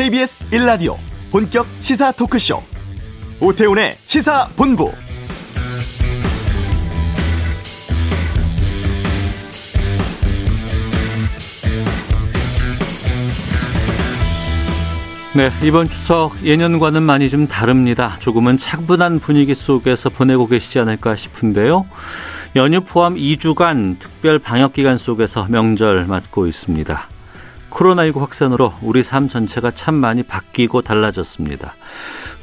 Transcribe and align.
KBS 0.00 0.48
1라디오 0.48 0.96
본격 1.30 1.66
시사 1.80 2.10
토크쇼 2.12 2.62
오태훈의 3.38 3.92
시사본부 3.96 4.90
네, 15.36 15.50
이번 15.62 15.90
추석 15.90 16.42
예년과는 16.42 17.02
많이 17.02 17.28
좀 17.28 17.46
다릅니다. 17.46 18.16
조금은 18.20 18.56
차분한 18.56 19.18
분위기 19.20 19.54
속에서 19.54 20.08
보내고 20.08 20.46
계시지 20.46 20.78
않을까 20.78 21.14
싶은데요. 21.14 21.84
연휴 22.56 22.80
포함 22.80 23.16
2주간 23.16 23.98
특별 23.98 24.38
방역 24.38 24.72
기간 24.72 24.96
속에서 24.96 25.46
명절 25.50 26.06
맞고 26.06 26.46
있습니다. 26.46 27.09
코로나19 27.70 28.18
확산으로 28.18 28.74
우리 28.82 29.02
삶 29.02 29.28
전체가 29.28 29.70
참 29.70 29.94
많이 29.94 30.22
바뀌고 30.22 30.82
달라졌습니다. 30.82 31.74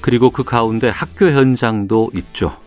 그리고 0.01 0.29
그 0.31 0.43
가운데 0.43 0.89
학교 0.89 1.27
현장도 1.27 2.11
있죠. 2.15 2.57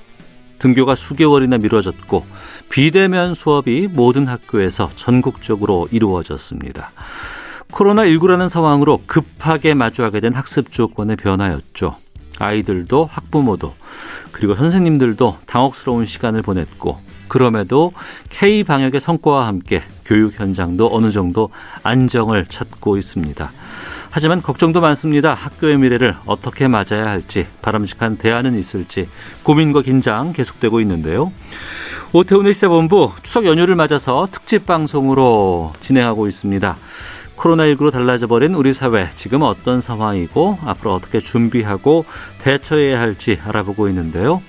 등교가 0.58 0.94
수개월이나 0.94 1.58
미뤄졌고 1.58 2.24
비대면 2.68 3.34
수업이 3.34 3.88
모든 3.90 4.28
학교에서 4.28 4.90
전국적으로 4.96 5.88
이루어졌습니다. 5.90 6.90
코로나19라는 7.72 8.48
상황으로 8.48 9.02
급하게 9.06 9.74
마주하게 9.74 10.20
된 10.20 10.34
학습 10.34 10.70
조건의 10.70 11.16
변화였죠. 11.16 11.96
아이들도 12.38 13.08
학부모도 13.10 13.74
그리고 14.32 14.54
선생님들도 14.54 15.38
당혹스러운 15.46 16.06
시간을 16.06 16.42
보냈고 16.42 16.98
그럼에도 17.30 17.92
K 18.28 18.64
방역의 18.64 19.00
성과와 19.00 19.46
함께 19.46 19.84
교육 20.04 20.38
현장도 20.38 20.90
어느 20.92 21.12
정도 21.12 21.50
안정을 21.84 22.46
찾고 22.46 22.96
있습니다. 22.98 23.52
하지만 24.10 24.42
걱정도 24.42 24.80
많습니다. 24.80 25.34
학교의 25.34 25.78
미래를 25.78 26.16
어떻게 26.26 26.66
맞아야 26.66 27.08
할지 27.08 27.46
바람직한 27.62 28.18
대안은 28.18 28.58
있을지 28.58 29.08
고민과 29.44 29.82
긴장 29.82 30.32
계속되고 30.32 30.80
있는데요. 30.80 31.32
오태훈의 32.12 32.52
시사본부 32.52 33.12
추석 33.22 33.46
연휴를 33.46 33.76
맞아서 33.76 34.26
특집 34.32 34.66
방송으로 34.66 35.72
진행하고 35.80 36.26
있습니다. 36.26 36.76
코로나19로 37.36 37.92
달라져 37.92 38.26
버린 38.26 38.54
우리 38.54 38.74
사회 38.74 39.08
지금 39.14 39.42
어떤 39.42 39.80
상황이고 39.80 40.58
앞으로 40.64 40.94
어떻게 40.94 41.20
준비하고 41.20 42.04
대처해야 42.42 42.98
할지 42.98 43.38
알아보고 43.46 43.88
있는데요. 43.88 44.42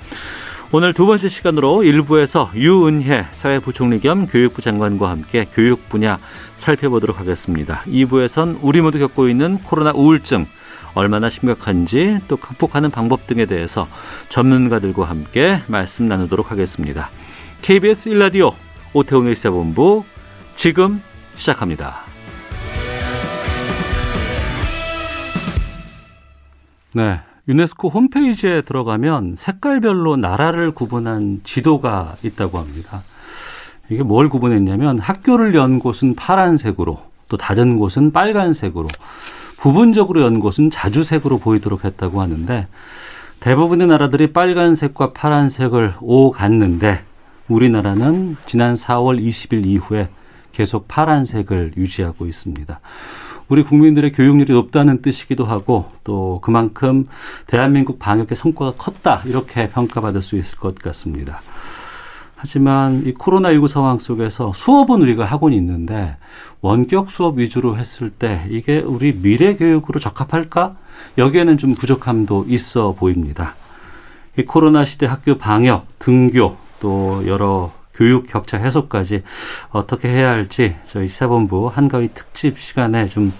오늘 0.73 0.93
두 0.93 1.05
번째 1.05 1.27
시간으로 1.27 1.83
일부에서 1.83 2.49
유은혜 2.55 3.25
사회부총리 3.31 3.99
겸 3.99 4.25
교육부 4.25 4.61
장관과 4.61 5.09
함께 5.09 5.45
교육 5.53 5.89
분야 5.89 6.17
살펴보도록 6.55 7.19
하겠습니다. 7.19 7.81
2부에선 7.87 8.59
우리 8.61 8.79
모두 8.79 8.97
겪고 8.97 9.27
있는 9.27 9.57
코로나 9.57 9.91
우울증 9.91 10.45
얼마나 10.93 11.29
심각한지 11.29 12.19
또 12.29 12.37
극복하는 12.37 12.89
방법 12.89 13.27
등에 13.27 13.45
대해서 13.47 13.85
전문가들과 14.29 15.09
함께 15.09 15.59
말씀 15.67 16.07
나누도록 16.07 16.51
하겠습니다. 16.51 17.09
KBS 17.63 18.09
1라디오 18.11 18.53
오태훈의 18.93 19.35
시사본부 19.35 20.05
지금 20.55 21.01
시작합니다. 21.35 21.99
네. 26.93 27.30
유네스코 27.51 27.89
홈페이지에 27.89 28.61
들어가면 28.61 29.35
색깔별로 29.37 30.15
나라를 30.15 30.71
구분한 30.71 31.41
지도가 31.43 32.15
있다고 32.23 32.57
합니다. 32.57 33.03
이게 33.89 34.03
뭘 34.03 34.29
구분했냐면 34.29 34.99
학교를 34.99 35.53
연 35.55 35.79
곳은 35.79 36.15
파란색으로 36.15 37.01
또 37.27 37.35
닫은 37.37 37.75
곳은 37.77 38.13
빨간색으로 38.13 38.87
부분적으로 39.57 40.21
연 40.21 40.39
곳은 40.39 40.71
자주색으로 40.71 41.39
보이도록 41.39 41.83
했다고 41.83 42.21
하는데 42.21 42.67
대부분의 43.41 43.87
나라들이 43.87 44.31
빨간색과 44.31 45.11
파란색을 45.11 45.95
오갔는데 45.99 47.03
우리나라는 47.49 48.37
지난 48.45 48.75
4월 48.75 49.21
20일 49.21 49.65
이후에 49.65 50.07
계속 50.53 50.87
파란색을 50.87 51.73
유지하고 51.75 52.27
있습니다. 52.27 52.79
우리 53.51 53.63
국민들의 53.63 54.13
교육률이 54.13 54.53
높다는 54.53 55.01
뜻이기도 55.01 55.43
하고 55.43 55.91
또 56.05 56.39
그만큼 56.41 57.03
대한민국 57.47 57.99
방역의 57.99 58.37
성과가 58.37 58.77
컸다 58.77 59.23
이렇게 59.25 59.69
평가받을 59.69 60.21
수 60.21 60.37
있을 60.37 60.57
것 60.57 60.75
같습니다. 60.75 61.41
하지만 62.37 63.03
이 63.05 63.13
코로나19 63.13 63.67
상황 63.67 63.99
속에서 63.99 64.53
수업은 64.53 65.01
우리가 65.01 65.25
하고는 65.25 65.57
있는데 65.57 66.15
원격 66.61 67.11
수업 67.11 67.39
위주로 67.39 67.75
했을 67.75 68.09
때 68.09 68.47
이게 68.49 68.79
우리 68.79 69.11
미래 69.11 69.57
교육으로 69.57 69.99
적합할까? 69.99 70.77
여기에는 71.17 71.57
좀 71.57 71.75
부족함도 71.75 72.45
있어 72.47 72.93
보입니다. 72.93 73.55
이 74.37 74.43
코로나 74.43 74.85
시대 74.85 75.07
학교 75.07 75.37
방역, 75.37 75.87
등교, 75.99 76.55
또 76.79 77.27
여러 77.27 77.73
교육 78.01 78.25
격차 78.25 78.57
해소까지 78.57 79.21
어떻게 79.69 80.09
해야 80.09 80.31
할지 80.31 80.73
저희 80.87 81.07
시사본부 81.07 81.67
한가위 81.67 82.09
특집 82.15 82.57
시간에 82.57 83.05
좀 83.05 83.31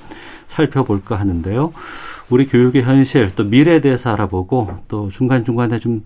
살펴볼까 0.46 1.16
하는데요. 1.16 1.74
우리 2.30 2.46
교육의 2.46 2.84
현실 2.84 3.34
또 3.36 3.44
미래에 3.44 3.82
대해서 3.82 4.14
알아보고 4.14 4.84
또 4.88 5.10
중간중간에 5.10 5.80
좀 5.80 6.04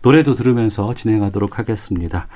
노래도 0.00 0.34
들으면서 0.34 0.94
진행하도록 0.94 1.58
하겠습니다. 1.58 2.28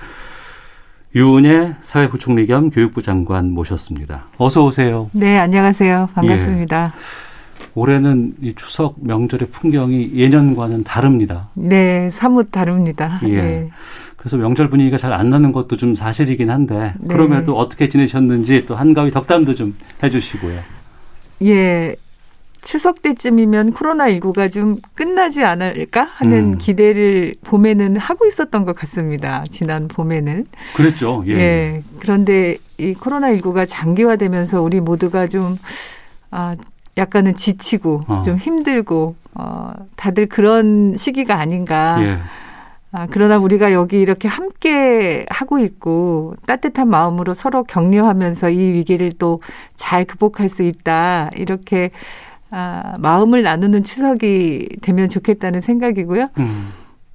유은혜 1.14 1.76
사회부총리 1.80 2.46
겸 2.48 2.68
교육부 2.68 3.00
장관 3.00 3.50
모셨습니다. 3.50 4.26
어서 4.36 4.66
오세요. 4.66 5.08
네, 5.12 5.38
안녕하세요. 5.38 6.10
반갑습니다. 6.12 6.92
예. 6.94 7.32
올해는 7.74 8.34
이 8.42 8.54
추석 8.56 8.96
명절의 9.00 9.48
풍경이 9.48 10.10
예년과는 10.14 10.84
다릅니다. 10.84 11.48
네, 11.54 12.10
사뭇 12.10 12.50
다릅니다. 12.50 13.20
예. 13.22 13.40
네. 13.40 13.70
그래서 14.22 14.36
명절 14.36 14.70
분위기가 14.70 14.96
잘 14.96 15.12
안 15.12 15.30
나는 15.30 15.50
것도 15.52 15.76
좀 15.76 15.96
사실이긴 15.96 16.48
한데 16.48 16.94
네. 17.00 17.14
그럼에도 17.14 17.58
어떻게 17.58 17.88
지내셨는지 17.88 18.64
또 18.66 18.76
한가위 18.76 19.10
덕담도 19.10 19.54
좀 19.56 19.76
해주시고요. 20.02 20.60
예. 21.42 21.96
추석 22.62 23.02
때쯤이면 23.02 23.74
코로나19가 23.74 24.50
좀 24.50 24.76
끝나지 24.94 25.42
않을까 25.44 26.04
하는 26.04 26.52
음. 26.52 26.58
기대를 26.58 27.34
봄에는 27.42 27.96
하고 27.96 28.24
있었던 28.26 28.64
것 28.64 28.76
같습니다. 28.76 29.42
지난 29.50 29.88
봄에는. 29.88 30.46
그랬죠. 30.76 31.24
예. 31.26 31.32
예. 31.32 31.82
그런데 31.98 32.56
이 32.78 32.94
코로나19가 32.94 33.66
장기화되면서 33.68 34.62
우리 34.62 34.78
모두가 34.80 35.26
좀, 35.26 35.58
아, 36.30 36.54
약간은 36.96 37.34
지치고 37.34 38.02
어. 38.06 38.22
좀 38.24 38.36
힘들고, 38.36 39.16
어, 39.34 39.72
다들 39.96 40.26
그런 40.26 40.94
시기가 40.96 41.38
아닌가. 41.40 41.98
예. 42.00 42.18
아, 42.92 43.06
그러나 43.10 43.38
우리가 43.38 43.72
여기 43.72 44.00
이렇게 44.00 44.28
함께 44.28 45.24
하고 45.30 45.58
있고 45.58 46.34
따뜻한 46.46 46.88
마음으로 46.88 47.32
서로 47.34 47.64
격려하면서 47.64 48.50
이 48.50 48.58
위기를 48.58 49.12
또 49.12 49.40
잘 49.76 50.04
극복할 50.06 50.48
수 50.48 50.62
있다. 50.62 51.30
이렇게 51.36 51.90
아, 52.50 52.96
마음을 52.98 53.42
나누는 53.42 53.82
추석이 53.82 54.78
되면 54.80 55.08
좋겠다는 55.08 55.60
생각이고요. 55.60 56.28
음. 56.38 56.68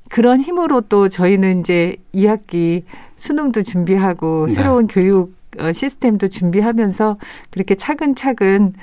그런 0.10 0.42
힘으로 0.42 0.82
또 0.82 1.10
저희는 1.10 1.62
이제 1.62 1.96
2학기 2.14 2.84
수능도 3.16 3.64
준비하고 3.64 4.46
네. 4.48 4.54
새로운 4.54 4.88
교육 4.88 5.36
어, 5.60 5.72
시스템도 5.74 6.28
준비하면서 6.28 7.18
그렇게 7.50 7.74
차근차근 7.76 8.74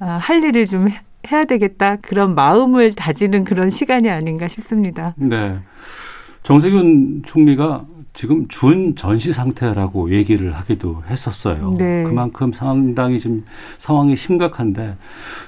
어, 0.00 0.18
할 0.20 0.42
일을 0.42 0.66
좀 0.66 0.88
해야 1.30 1.44
되겠다. 1.44 1.96
그런 1.96 2.34
마음을 2.34 2.92
다지는 2.94 3.44
그런 3.44 3.70
시간이 3.70 4.10
아닌가 4.10 4.48
싶습니다. 4.48 5.14
네. 5.16 5.58
정세균 6.44 7.22
총리가 7.26 7.86
지금 8.12 8.46
준 8.48 8.94
전시 8.94 9.32
상태라고 9.32 10.12
얘기를 10.12 10.54
하기도 10.54 11.02
했었어요. 11.08 11.74
네. 11.76 12.04
그만큼 12.04 12.52
상당히 12.52 13.18
지금 13.18 13.44
상황이 13.76 14.14
심각한데 14.14 14.96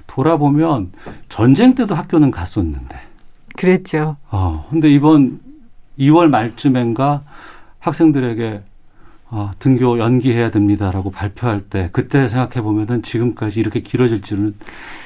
돌아보면 0.09 0.91
전쟁 1.29 1.75
때도 1.75 1.95
학교는 1.95 2.33
갔었는데. 2.33 2.99
그랬죠. 3.55 4.17
어, 4.31 4.67
근데 4.71 4.91
이번 4.91 5.41
2월 5.99 6.29
말쯤엔가 6.29 7.23
학생들에게 7.79 8.59
어, 9.31 9.51
등교 9.59 9.99
연기해야 9.99 10.51
됩니다라고 10.51 11.11
발표할 11.11 11.63
때 11.63 11.89
그때 11.93 12.27
생각해 12.27 12.63
보면은 12.63 13.03
지금까지 13.03 13.61
이렇게 13.61 13.81
길어질 13.81 14.23
줄은 14.23 14.55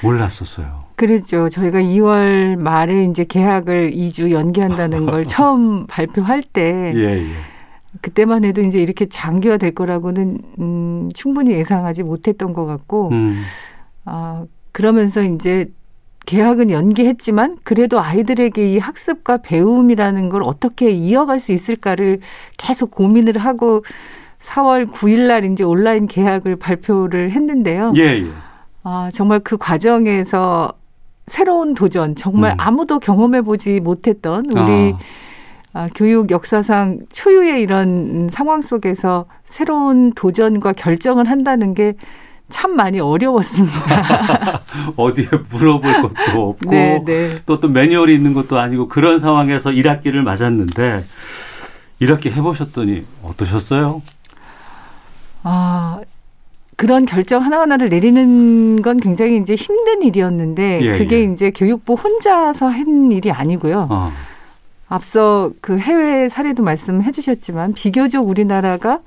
몰랐었어요. 0.02 0.79
그랬죠. 1.00 1.48
저희가 1.48 1.80
2월 1.80 2.56
말에 2.56 3.04
이제 3.04 3.24
계약을 3.24 3.92
2주 3.92 4.32
연기한다는 4.32 5.06
걸 5.06 5.24
처음 5.24 5.86
발표할 5.86 6.42
때 6.42 6.92
예, 6.94 7.00
예. 7.00 7.26
그때만 8.02 8.44
해도 8.44 8.60
이제 8.60 8.80
이렇게 8.80 9.06
장기화 9.06 9.56
될 9.56 9.74
거라고는 9.74 10.38
음, 10.58 11.08
충분히 11.14 11.52
예상하지 11.52 12.02
못했던 12.02 12.52
것 12.52 12.66
같고 12.66 13.08
음. 13.12 13.42
아, 14.04 14.44
그러면서 14.72 15.22
이제 15.22 15.70
계약은 16.26 16.70
연기했지만 16.70 17.56
그래도 17.64 17.98
아이들에게 17.98 18.72
이 18.72 18.76
학습과 18.76 19.38
배움이라는 19.38 20.28
걸 20.28 20.42
어떻게 20.44 20.90
이어갈 20.90 21.40
수 21.40 21.52
있을까를 21.52 22.20
계속 22.58 22.90
고민을 22.90 23.38
하고 23.38 23.86
4월 24.42 24.92
9일 24.92 25.28
날 25.28 25.46
이제 25.46 25.64
온라인 25.64 26.06
계약을 26.06 26.56
발표를 26.56 27.30
했는데요. 27.30 27.94
예, 27.96 28.02
예. 28.02 28.26
아, 28.82 29.10
정말 29.14 29.40
그 29.40 29.56
과정에서 29.56 30.74
새로운 31.26 31.74
도전, 31.74 32.16
정말 32.16 32.52
음. 32.52 32.56
아무도 32.58 32.98
경험해 32.98 33.42
보지 33.42 33.80
못했던 33.80 34.44
우리 34.50 34.92
어. 34.92 34.98
아, 35.72 35.88
교육 35.94 36.30
역사상 36.30 37.00
초유의 37.12 37.62
이런 37.62 38.28
상황 38.30 38.60
속에서 38.60 39.26
새로운 39.44 40.12
도전과 40.12 40.72
결정을 40.72 41.30
한다는 41.30 41.74
게참 41.74 42.74
많이 42.74 42.98
어려웠습니다. 42.98 44.62
어디에 44.96 45.26
물어볼 45.50 46.02
것도 46.02 46.48
없고 46.48 46.70
네, 46.70 47.02
네. 47.04 47.38
또또 47.46 47.68
매뉴얼이 47.68 48.12
있는 48.12 48.34
것도 48.34 48.58
아니고 48.58 48.88
그런 48.88 49.20
상황에서 49.20 49.70
1학기를 49.70 50.22
맞았는데 50.22 51.04
1학기 52.02 52.32
해보셨더니 52.32 53.04
어떠셨어요? 53.22 54.02
아 55.44 56.00
그런 56.80 57.04
결정 57.04 57.42
하나하나를 57.42 57.90
내리는 57.90 58.80
건 58.80 58.96
굉장히 58.96 59.36
이제 59.36 59.54
힘든 59.54 60.00
일이었는데 60.00 60.80
예, 60.80 60.92
그게 60.96 61.16
예. 61.18 61.24
이제 61.24 61.50
교육부 61.50 61.92
혼자서 61.92 62.68
한 62.68 63.12
일이 63.12 63.30
아니고요. 63.30 63.86
어. 63.90 64.10
앞서 64.88 65.50
그 65.60 65.76
해외 65.78 66.30
사례도 66.30 66.62
말씀해 66.62 67.12
주셨지만 67.12 67.74
비교적 67.74 68.26
우리나라가 68.26 69.00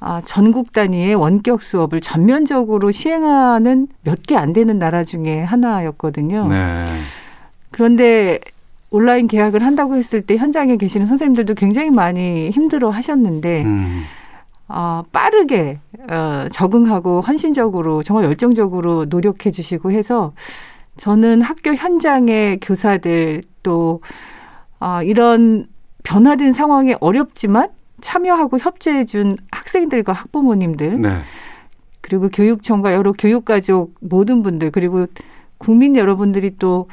아, 0.00 0.22
전국 0.24 0.72
단위의 0.72 1.14
원격 1.14 1.60
수업을 1.60 2.00
전면적으로 2.00 2.90
시행하는 2.90 3.88
몇 4.02 4.22
개 4.26 4.34
안 4.36 4.54
되는 4.54 4.78
나라 4.78 5.04
중에 5.04 5.42
하나였거든요. 5.42 6.48
네. 6.48 6.86
그런데 7.72 8.40
온라인 8.90 9.28
계약을 9.28 9.62
한다고 9.62 9.96
했을 9.96 10.22
때 10.22 10.38
현장에 10.38 10.78
계시는 10.78 11.04
선생님들도 11.04 11.54
굉장히 11.56 11.90
많이 11.90 12.48
힘들어 12.48 12.88
하셨는데, 12.88 13.64
음. 13.64 14.04
어, 14.74 15.02
빠르게 15.12 15.80
어, 16.10 16.48
적응하고 16.50 17.20
헌신적으로 17.20 18.02
정말 18.02 18.24
열정적으로 18.24 19.04
노력해 19.04 19.50
주시고 19.50 19.92
해서 19.92 20.32
저는 20.96 21.42
학교 21.42 21.74
현장의 21.74 22.58
교사들 22.60 23.42
또 23.62 24.00
아, 24.78 25.02
이런 25.02 25.66
변화된 26.04 26.54
상황에 26.54 26.96
어렵지만 27.00 27.68
참여하고 28.00 28.58
협조해 28.58 29.04
준 29.04 29.36
학생들과 29.50 30.14
학부모님들 30.14 31.02
네. 31.02 31.20
그리고 32.00 32.30
교육청과 32.30 32.94
여러 32.94 33.12
교육가족 33.12 33.94
모든 34.00 34.42
분들 34.42 34.70
그리고 34.70 35.06
국민 35.58 35.96
여러분들이 35.96 36.56
또 36.58 36.88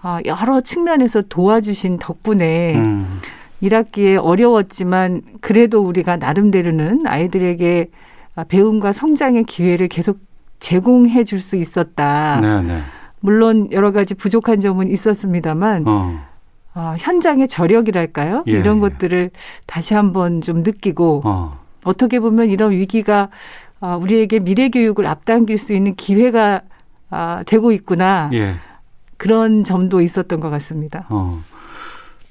아, 0.00 0.18
여러 0.24 0.62
측면에서 0.62 1.22
도와주신 1.28 1.98
덕분에 1.98 2.76
음. 2.76 3.18
1학기에 3.62 4.22
어려웠지만 4.22 5.22
그래도 5.40 5.80
우리가 5.82 6.16
나름대로는 6.16 7.06
아이들에게 7.06 7.90
배움과 8.48 8.92
성장의 8.92 9.44
기회를 9.44 9.88
계속 9.88 10.18
제공해 10.60 11.24
줄 11.24 11.40
수 11.40 11.56
있었다. 11.56 12.40
네, 12.40 12.62
네. 12.62 12.82
물론 13.20 13.68
여러 13.72 13.90
가지 13.92 14.14
부족한 14.14 14.60
점은 14.60 14.88
있었습니다만 14.88 15.84
어. 15.86 16.20
어, 16.74 16.94
현장의 16.98 17.48
저력이랄까요? 17.48 18.44
예, 18.46 18.52
이런 18.52 18.76
예. 18.76 18.80
것들을 18.80 19.30
다시 19.66 19.94
한번 19.94 20.40
좀 20.40 20.62
느끼고 20.62 21.22
어. 21.24 21.58
떻게 21.96 22.20
보면 22.20 22.50
이런 22.50 22.70
위기가 22.72 23.28
어, 23.80 23.98
우리에게 24.00 24.38
미래 24.40 24.68
교육을 24.68 25.06
앞당길 25.06 25.58
수 25.58 25.72
있는 25.72 25.94
기회가 25.94 26.62
아, 27.10 27.42
되고 27.46 27.72
있구나. 27.72 28.30
예. 28.34 28.54
그런 29.16 29.64
점도 29.64 30.00
있었던 30.00 30.38
것 30.38 30.50
같습니다. 30.50 31.06
어. 31.08 31.40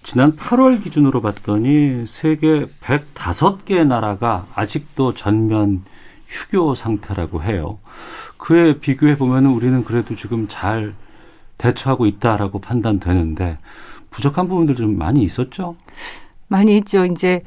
지난 0.07 0.37
8월 0.37 0.81
기준으로 0.81 1.19
봤더니 1.19 2.05
세계 2.07 2.65
105개 2.81 3.85
나라가 3.85 4.45
아직도 4.55 5.13
전면 5.15 5.83
휴교 6.27 6.75
상태라고 6.75 7.43
해요. 7.43 7.77
그에 8.37 8.79
비교해 8.79 9.17
보면 9.17 9.47
우리는 9.47 9.83
그래도 9.83 10.15
지금 10.15 10.47
잘 10.47 10.93
대처하고 11.57 12.05
있다라고 12.05 12.59
판단되는데 12.59 13.57
부족한 14.09 14.47
부분들 14.47 14.75
좀 14.75 14.97
많이 14.97 15.23
있었죠? 15.23 15.75
많이 16.47 16.77
있죠. 16.77 17.03
이제 17.03 17.41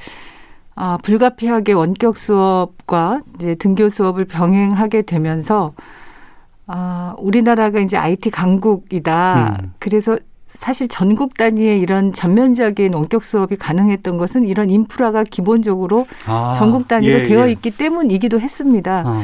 아, 0.74 0.98
불가피하게 1.02 1.72
원격 1.72 2.18
수업과 2.18 3.22
이제 3.36 3.54
등교 3.54 3.88
수업을 3.88 4.26
병행하게 4.26 5.02
되면서 5.02 5.72
아, 6.66 7.14
우리나라가 7.16 7.80
이제 7.80 7.96
IT 7.96 8.28
강국이다. 8.28 9.56
음. 9.62 9.72
그래서 9.78 10.18
사실 10.55 10.88
전국 10.88 11.37
단위의 11.37 11.81
이런 11.81 12.12
전면적인 12.12 12.94
원격 12.94 13.25
수업이 13.25 13.56
가능했던 13.56 14.19
것은 14.19 14.44
이런 14.44 14.69
인프라가 14.70 15.25
기본적으로 15.25 16.06
아, 16.26 16.55
전국 16.56 16.88
단위로 16.88 17.20
예, 17.20 17.23
되어 17.23 17.49
예. 17.49 17.52
있기 17.52 17.70
때문이기도 17.70 18.41
했습니다. 18.41 19.05
어. 19.06 19.23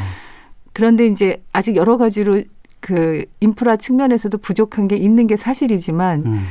그런데 0.72 1.06
이제 1.06 1.42
아직 1.52 1.76
여러 1.76 1.96
가지로 1.96 2.42
그 2.80 3.24
인프라 3.40 3.76
측면에서도 3.76 4.36
부족한 4.38 4.88
게 4.88 4.96
있는 4.96 5.26
게 5.26 5.36
사실이지만 5.36 6.22
음. 6.26 6.46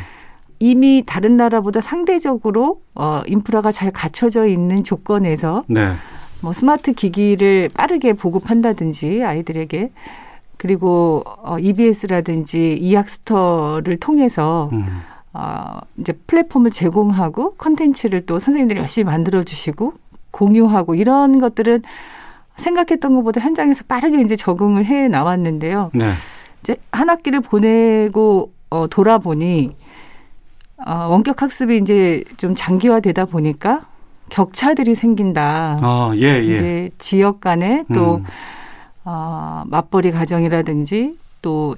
이미 0.60 1.04
다른 1.06 1.38
나라보다 1.38 1.82
상대적으로 1.82 2.82
어 2.96 3.22
인프라가 3.28 3.72
잘 3.72 3.92
갖춰져 3.92 4.48
있는 4.48 4.84
조건에서 4.84 5.64
네. 5.68 5.94
뭐 6.42 6.54
스마트 6.54 6.94
기기를 6.94 7.70
빠르게 7.74 8.14
보급한다든지 8.14 9.24
아이들에게 9.24 9.92
그리고 10.66 11.22
어 11.44 11.60
EBS라든지 11.60 12.74
이학스터를 12.82 13.98
통해서 13.98 14.72
음. 14.74 15.04
어 15.32 15.80
이제 16.00 16.12
플랫폼을 16.26 16.72
제공하고 16.72 17.54
컨텐츠를 17.54 18.26
또 18.26 18.40
선생님들이 18.40 18.80
열심히 18.80 19.06
만들어 19.06 19.44
주시고 19.44 19.94
공유하고 20.32 20.96
이런 20.96 21.40
것들은 21.40 21.84
생각했던 22.56 23.14
것보다 23.14 23.42
현장에서 23.42 23.84
빠르게 23.88 24.22
이제 24.22 24.36
적응을 24.36 24.86
해 24.86 25.08
나왔는데요. 25.08 25.92
네. 25.94 26.14
이제 26.64 26.78
한 26.92 27.12
학기를 27.12 27.42
보내고 27.42 28.52
어 28.72 28.88
돌아보니 28.88 29.76
어, 30.84 31.08
원격 31.12 31.44
학습이 31.44 31.78
이제 31.78 32.24
좀 32.38 32.56
장기화되다 32.56 33.26
보니까 33.26 33.82
격차들이 34.30 34.96
생긴다. 34.96 35.80
아, 35.84 36.12
예, 36.16 36.22
예. 36.22 36.54
이제 36.54 36.90
지역 36.98 37.40
간에 37.40 37.84
또 37.94 38.16
음. 38.16 38.26
어, 39.06 39.64
맞벌이 39.68 40.12
가정이라든지 40.12 41.18
또 41.42 41.76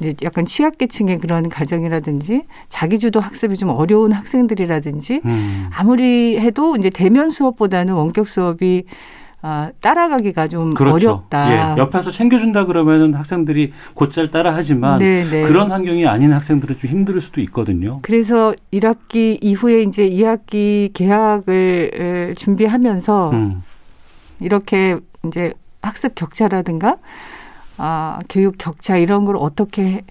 이제 0.00 0.14
약간 0.22 0.46
취약계층의 0.46 1.18
그런 1.18 1.48
가정이라든지 1.48 2.44
자기주도 2.68 3.20
학습이 3.20 3.56
좀 3.58 3.68
어려운 3.68 4.12
학생들이라든지 4.12 5.20
음. 5.24 5.68
아무리 5.74 6.38
해도 6.40 6.76
이제 6.76 6.88
대면 6.88 7.28
수업보다는 7.30 7.92
원격 7.94 8.26
수업이 8.26 8.84
아, 9.42 9.70
따라가기가 9.80 10.48
좀 10.48 10.74
그렇죠. 10.74 11.10
어렵다. 11.12 11.74
예, 11.74 11.80
옆에서 11.80 12.10
챙겨준다 12.10 12.66
그러면은 12.66 13.14
학생들이 13.14 13.72
곧잘 13.94 14.30
따라하지만 14.30 14.98
네네. 14.98 15.24
네. 15.24 15.42
그런 15.44 15.70
환경이 15.70 16.06
아닌 16.06 16.32
학생들은 16.32 16.78
좀 16.78 16.90
힘들 16.90 17.20
수도 17.22 17.40
있거든요. 17.42 17.94
그래서 18.02 18.54
1학기 18.70 19.38
이후에 19.40 19.82
이제 19.82 20.10
2학기 20.10 20.92
개학을 20.92 22.34
준비하면서 22.36 23.30
음. 23.30 23.62
이렇게 24.40 24.98
이제 25.26 25.54
학습 25.82 26.14
격차라든가 26.14 26.96
아, 27.76 28.18
교육 28.28 28.56
격차 28.58 28.96
이런 28.96 29.24
걸 29.24 29.36
어떻게 29.36 30.02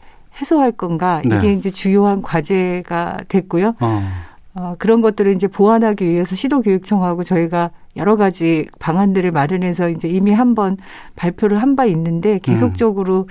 해소할 0.42 0.72
건가 0.72 1.22
네. 1.26 1.36
이게 1.38 1.54
이제 1.54 1.70
주요한 1.70 2.22
과제가 2.22 3.20
됐고요. 3.28 3.76
어. 3.80 4.04
어, 4.56 4.76
그런 4.80 5.02
것들을 5.02 5.32
이제 5.34 5.48
보완하기 5.48 6.04
위해서 6.06 6.36
시도교육청하고 6.36 7.24
저희가 7.24 7.70
여러 7.96 8.16
가지 8.16 8.68
방안들을 8.80 9.32
마련해서 9.32 9.90
이제 9.90 10.08
이미 10.08 10.32
한번 10.34 10.78
발표를 11.16 11.62
한 11.62 11.76
바 11.76 11.86
있는데 11.86 12.40
계속적으로 12.40 13.22
음. 13.22 13.26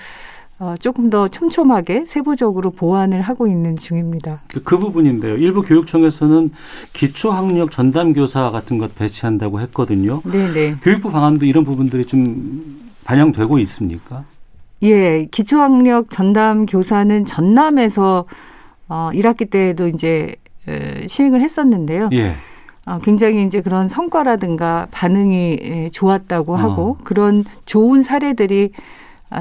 어, 0.60 0.74
조금 0.80 1.08
더 1.08 1.28
촘촘하게 1.28 2.04
세부적으로 2.04 2.70
보완을 2.70 3.20
하고 3.20 3.46
있는 3.46 3.76
중입니다. 3.76 4.40
그, 4.48 4.62
그 4.64 4.78
부분인데요. 4.78 5.36
일부 5.36 5.62
교육청에서는 5.62 6.50
기초학력 6.92 7.70
전담교사 7.70 8.50
같은 8.50 8.78
것 8.78 8.94
배치한다고 8.96 9.60
했거든요. 9.60 10.20
네네. 10.22 10.76
교육부 10.82 11.12
방안도 11.12 11.46
이런 11.46 11.64
부분들이 11.64 12.04
좀 12.06 12.90
반영되고 13.04 13.60
있습니까? 13.60 14.24
예, 14.82 15.26
기초학력 15.30 16.10
전담 16.10 16.66
교사는 16.66 17.24
전남에서 17.24 18.24
어, 18.88 19.10
1학기 19.12 19.48
때에도 19.48 19.86
이제 19.86 20.34
시행을 21.06 21.40
했었는데요. 21.40 22.10
예. 22.12 22.32
어, 22.84 22.98
굉장히 22.98 23.44
이제 23.44 23.60
그런 23.60 23.86
성과라든가 23.86 24.88
반응이 24.90 25.90
좋았다고 25.92 26.54
어. 26.54 26.56
하고 26.56 26.96
어. 27.00 27.04
그런 27.04 27.44
좋은 27.64 28.02
사례들이 28.02 28.72
아, 28.74 28.80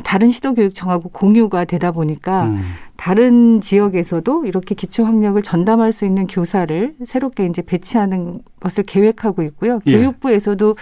다른 0.03 0.31
시도교육청하고 0.31 1.09
공유가 1.09 1.65
되다 1.65 1.91
보니까 1.91 2.45
음. 2.45 2.61
다른 2.97 3.61
지역에서도 3.61 4.45
이렇게 4.45 4.75
기초 4.75 5.05
학력을 5.05 5.41
전담할 5.41 5.93
수 5.93 6.05
있는 6.05 6.27
교사를 6.27 6.95
새롭게 7.05 7.45
이제 7.45 7.61
배치하는 7.61 8.35
것을 8.59 8.83
계획하고 8.83 9.43
있고요. 9.43 9.79
예. 9.87 9.91
교육부에서도 9.91 10.75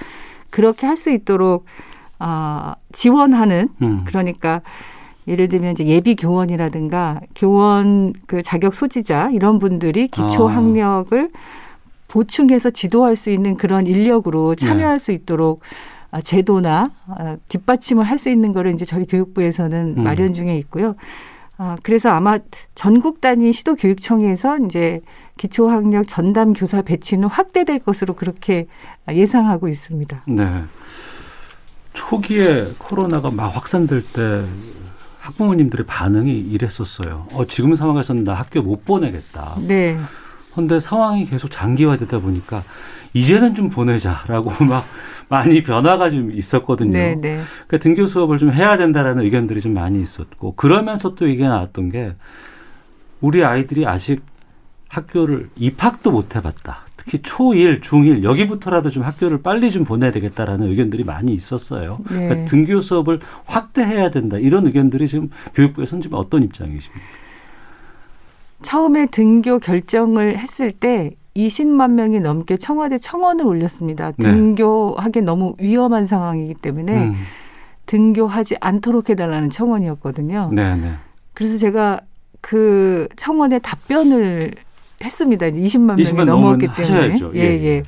그렇게 0.50 0.88
할 0.88 0.96
수 0.96 1.12
있도록 1.12 1.66
아, 2.18 2.76
지원하는 2.94 3.70
음. 3.82 4.04
그러니까 4.06 4.62
예를 5.28 5.48
들면 5.50 5.74
이제 5.74 5.86
예비 5.86 6.16
교원이라든가 6.16 7.20
교원 7.36 8.14
그 8.28 8.42
자격 8.42 8.74
소지자 8.74 9.30
이런 9.32 9.60
분들이 9.60 10.08
기초 10.08 10.48
아. 10.48 10.56
학력을 10.56 11.30
보충해서 12.08 12.70
지도할 12.70 13.16
수 13.16 13.30
있는 13.30 13.56
그런 13.56 13.88
인력으로 13.88 14.56
참여할 14.56 14.98
네. 14.98 15.04
수 15.04 15.12
있도록 15.12 15.62
아, 15.62 15.66
제도나 16.22 16.92
아, 17.08 17.38
뒷받침을 17.50 18.04
할 18.04 18.18
수 18.18 18.30
있는 18.30 18.54
거를 18.54 18.74
이제 18.74 18.86
저희 18.86 19.06
교육부에서는 19.06 19.96
음. 19.98 20.04
마련 20.04 20.34
중에 20.34 20.58
있고요. 20.60 20.96
아, 21.58 21.76
그래서 21.84 22.10
아마 22.10 22.38
전국 22.74 23.22
단위 23.22 23.54
시도교육청에서 23.54 24.60
이제 24.60 25.02
기초학력 25.38 26.08
전담 26.08 26.54
교사 26.54 26.82
배치는 26.82 27.28
확대될 27.28 27.80
것으로 27.80 28.16
그렇게 28.16 28.68
예상하고 29.10 29.68
있습니다. 29.68 30.24
네. 30.28 30.64
초기에 31.94 32.74
코로나가 32.78 33.32
막 33.32 33.56
확산될 33.56 34.04
때 34.14 34.46
학부모님들의 35.20 35.86
반응이 35.86 36.32
이랬었어요. 36.32 37.28
어, 37.34 37.46
지금 37.48 37.74
상황에서는 37.76 38.24
나 38.24 38.34
학교 38.34 38.62
못 38.62 38.86
보내겠다. 38.86 39.56
네. 39.68 39.98
근데 40.54 40.80
상황이 40.80 41.26
계속 41.26 41.52
장기화되다 41.52 42.20
보니까 42.20 42.64
이제는 43.14 43.56
좀 43.56 43.70
보내자라고 43.70 44.52
막 44.66 44.86
많이 45.28 45.64
변화가 45.64 46.10
좀 46.10 46.32
있었거든요. 46.32 46.92
네, 46.92 47.16
네. 47.16 47.42
그러니까 47.68 47.78
등교 47.80 48.06
수업을 48.06 48.38
좀 48.38 48.52
해야 48.52 48.78
된다라는 48.78 49.24
의견들이 49.24 49.62
좀 49.62 49.74
많이 49.74 50.02
있었고 50.02 50.56
그러면서 50.56 51.16
또 51.16 51.28
이게 51.28 51.48
나왔던 51.48 51.90
게 51.90 52.14
우리 53.22 53.44
아이들이 53.44 53.86
아직 53.86 54.22
학교를 54.90 55.50
입학도 55.56 56.12
못 56.12 56.36
해봤다. 56.36 56.86
특히 56.96 57.20
초1, 57.20 57.82
중1 57.82 58.24
여기부터라도 58.24 58.90
좀 58.90 59.04
학교를 59.04 59.42
빨리 59.42 59.72
좀 59.72 59.84
보내야 59.84 60.12
되겠다라는 60.12 60.70
의견들이 60.70 61.04
많이 61.04 61.34
있었어요. 61.34 61.98
네. 62.10 62.28
그러니까 62.28 62.46
등교 62.46 62.80
수업을 62.80 63.20
확대해야 63.46 64.10
된다. 64.12 64.38
이런 64.38 64.66
의견들이 64.66 65.08
지금 65.08 65.30
교육부에서는 65.54 66.02
지금 66.02 66.18
어떤 66.18 66.44
입장이십니까? 66.44 67.06
처음에 68.62 69.08
등교 69.08 69.60
결정을 69.60 70.38
했을 70.38 70.72
때 70.72 71.12
20만 71.36 71.92
명이 71.92 72.20
넘게 72.22 72.58
청와대 72.58 72.98
청원을 72.98 73.46
올렸습니다. 73.46 74.12
네. 74.18 74.32
등교하기 74.32 75.22
너무 75.22 75.56
위험한 75.60 76.06
상황이기 76.06 76.56
때문에 76.56 77.08
음. 77.08 77.16
등교하지 77.86 78.56
않도록 78.60 79.10
해달라는 79.10 79.50
청원이었거든요. 79.50 80.50
네, 80.54 80.76
네. 80.76 80.94
그래서 81.34 81.58
제가 81.58 82.02
그 82.42 83.08
청원에 83.16 83.60
답변을 83.60 84.54
했습니다. 85.04 85.48
20만, 85.48 86.00
20만 86.00 86.16
명이 86.16 86.26
넘었기 86.26 86.68
때문에. 86.78 87.20
예, 87.36 87.40
예, 87.40 87.64
예. 87.64 87.84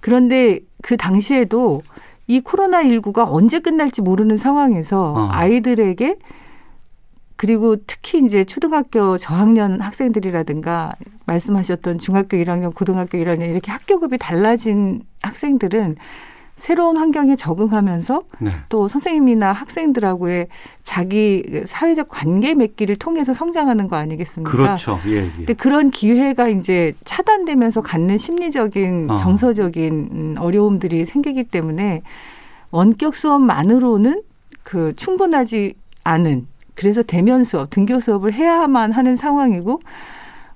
그런데 0.00 0.60
그 0.82 0.96
당시에도 0.96 1.82
이 2.26 2.40
코로나19가 2.40 3.26
언제 3.28 3.60
끝날지 3.60 4.02
모르는 4.02 4.36
상황에서 4.36 5.12
어. 5.12 5.28
아이들에게 5.30 6.16
그리고 7.38 7.76
특히 7.86 8.20
이제 8.24 8.42
초등학교 8.42 9.16
저학년 9.16 9.80
학생들이라든가 9.80 10.92
말씀하셨던 11.24 11.98
중학교 11.98 12.36
1학년, 12.36 12.74
고등학교 12.74 13.16
1학년 13.16 13.48
이렇게 13.48 13.70
학교급이 13.70 14.18
달라진 14.18 15.02
학생들은 15.22 15.94
새로운 16.56 16.96
환경에 16.96 17.36
적응하면서 17.36 18.22
네. 18.40 18.50
또 18.68 18.88
선생님이나 18.88 19.52
학생들하고의 19.52 20.48
자기 20.82 21.62
사회적 21.66 22.08
관계 22.08 22.54
맺기를 22.54 22.96
통해서 22.96 23.32
성장하는 23.32 23.86
거 23.86 23.94
아니겠습니까? 23.94 24.50
그렇죠. 24.50 24.98
예, 25.06 25.26
예. 25.26 25.30
근데 25.30 25.54
그런 25.54 25.92
기회가 25.92 26.48
이제 26.48 26.92
차단되면서 27.04 27.82
갖는 27.82 28.18
심리적인 28.18 29.10
어. 29.10 29.16
정서적인 29.16 30.08
음, 30.10 30.34
어려움들이 30.40 31.04
생기기 31.04 31.44
때문에 31.44 32.02
원격 32.72 33.14
수업만으로는 33.14 34.22
그 34.64 34.92
충분하지 34.96 35.74
않은 36.02 36.48
그래서 36.78 37.02
대면 37.02 37.42
수업, 37.42 37.70
등교 37.70 37.98
수업을 37.98 38.32
해야만 38.32 38.92
하는 38.92 39.16
상황이고 39.16 39.80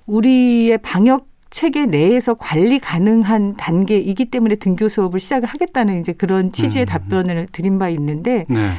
우리의 0.05 0.77
방역 0.77 1.27
체계 1.49 1.85
내에서 1.85 2.33
관리 2.33 2.79
가능한 2.79 3.57
단계이기 3.57 4.31
때문에 4.31 4.55
등교 4.55 4.87
수업을 4.87 5.19
시작을 5.19 5.49
하겠다는 5.49 5.99
이제 5.99 6.13
그런 6.13 6.53
취지의 6.53 6.85
음. 6.85 6.87
답변을 6.87 7.47
드린 7.51 7.77
바 7.77 7.89
있는데 7.89 8.45
네. 8.47 8.71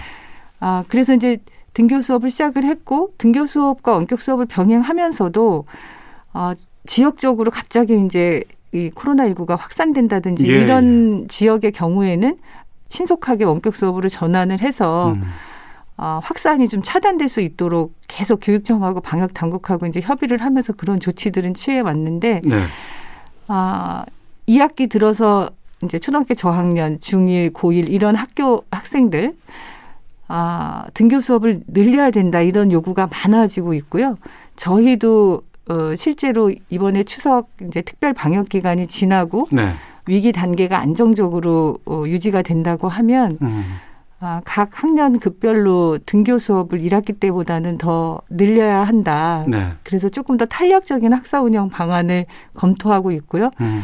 아 0.59 0.85
그래서 0.89 1.13
이제 1.13 1.37
등교 1.75 2.01
수업을 2.01 2.31
시작을 2.31 2.65
했고 2.65 3.13
등교 3.19 3.45
수업과 3.45 3.93
원격 3.93 4.23
수업을 4.23 4.47
병행하면서도 4.47 5.67
어, 6.33 6.53
지역적으로 6.87 7.51
갑자기 7.51 8.03
이제 8.07 8.43
이 8.73 8.91
코로나19가 8.91 9.59
확산된다든지 9.59 10.51
예. 10.51 10.63
이런 10.63 11.25
예. 11.25 11.27
지역의 11.27 11.73
경우에는 11.73 12.39
신속하게 12.89 13.45
원격 13.45 13.75
수업으로 13.75 14.09
전환을 14.09 14.61
해서 14.63 15.13
음. 15.13 15.25
어, 15.97 16.21
확산이 16.23 16.69
좀 16.69 16.83
차단될 16.83 17.29
수 17.29 17.41
있도록 17.41 17.95
계속 18.09 18.41
교육청하고 18.43 19.01
방역 19.01 19.33
당국하고 19.33 19.87
이제 19.87 20.01
협의를 20.01 20.43
하면서 20.43 20.73
그런 20.73 20.99
조치들은 20.99 21.55
취해 21.55 21.81
왔는데 21.81 22.43
네. 22.45 22.65
아, 23.47 24.05
2학기 24.49 24.91
들어서 24.91 25.51
이제 25.85 25.99
초등학교 25.99 26.35
저학년, 26.35 26.99
중1, 26.99 27.53
고1 27.53 27.89
이런 27.89 28.17
학교 28.17 28.65
학생들 28.71 29.35
아, 30.27 30.87
등교 30.95 31.21
수업을 31.21 31.61
늘려야 31.67 32.11
된다 32.11 32.41
이런 32.41 32.73
요구가 32.73 33.09
많아지고 33.09 33.75
있고요. 33.75 34.17
저희도 34.57 35.43
어, 35.69 35.95
실제로 35.97 36.53
이번에 36.71 37.05
추석 37.05 37.49
이제 37.63 37.83
특별 37.83 38.13
방역 38.13 38.49
기간이 38.49 38.87
지나고 38.87 39.49
네. 39.51 39.75
위기 40.07 40.33
단계가 40.33 40.79
안정적으로 40.79 41.79
어, 41.87 42.05
유지가 42.07 42.43
된다고 42.43 42.89
하면 42.89 43.39
음. 43.41 43.65
아, 44.25 44.41
각 44.45 44.83
학년 44.83 45.19
급별로 45.19 45.99
등교 46.07 46.39
수업을 46.39 46.81
1학기 46.81 47.21
때보다는 47.21 47.77
더 47.77 48.23
늘려야 48.31 48.83
한다. 48.83 49.45
네. 49.47 49.73
그래서 49.83 50.09
조금 50.09 50.39
더 50.39 50.47
탄력적인 50.47 51.13
학사 51.13 51.43
운영 51.43 51.69
방안을 51.69 52.25
검토하고 52.55 53.13
있고요. 53.13 53.51
음. 53.61 53.83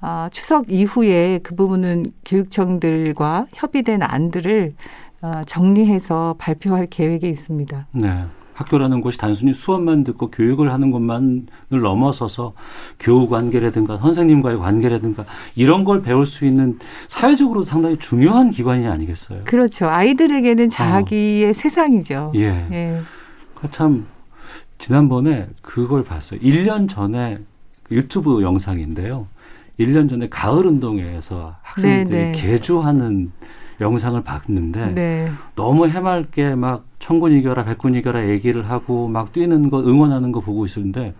아, 0.00 0.28
추석 0.32 0.70
이후에 0.70 1.38
그 1.42 1.54
부분은 1.54 2.12
교육청들과 2.24 3.46
협의된 3.52 4.02
안들을 4.02 4.74
어, 5.22 5.42
정리해서 5.46 6.34
발표할 6.38 6.86
계획에 6.86 7.28
있습니다. 7.28 7.86
네. 7.92 8.24
학교라는 8.56 9.02
곳이 9.02 9.18
단순히 9.18 9.52
수업만 9.52 10.02
듣고 10.02 10.30
교육을 10.30 10.72
하는 10.72 10.90
것만을 10.90 11.44
넘어서서 11.68 12.54
교우 12.98 13.28
관계라든가 13.28 13.98
선생님과의 13.98 14.58
관계라든가 14.58 15.26
이런 15.54 15.84
걸 15.84 16.00
배울 16.00 16.24
수 16.24 16.46
있는 16.46 16.78
사회적으로 17.06 17.64
상당히 17.64 17.98
중요한 17.98 18.50
기관이 18.50 18.86
아니겠어요? 18.86 19.42
그렇죠. 19.44 19.88
아이들에게는 19.88 20.70
자기의 20.70 21.50
어. 21.50 21.52
세상이죠. 21.52 22.32
예. 22.36 22.66
예. 22.72 23.00
그참 23.54 24.06
지난번에 24.78 25.48
그걸 25.60 26.02
봤어요. 26.02 26.40
1년 26.40 26.88
전에 26.88 27.38
유튜브 27.90 28.42
영상인데요. 28.42 29.26
1년 29.78 30.08
전에 30.08 30.30
가을 30.30 30.64
운동회에서 30.64 31.56
학생들이 31.60 32.16
네네. 32.16 32.32
네. 32.32 32.40
개주하는 32.40 33.32
영상을 33.80 34.20
봤는데 34.22 34.92
네. 34.94 35.30
너무 35.54 35.86
해맑게 35.88 36.54
막 36.54 36.84
천군 36.98 37.32
이겨라 37.32 37.64
백군 37.64 37.94
이겨라 37.94 38.28
얘기를 38.28 38.68
하고 38.70 39.08
막 39.08 39.32
뛰는 39.32 39.70
거 39.70 39.80
응원하는 39.80 40.32
거 40.32 40.40
보고 40.40 40.64
있었는데 40.64 41.14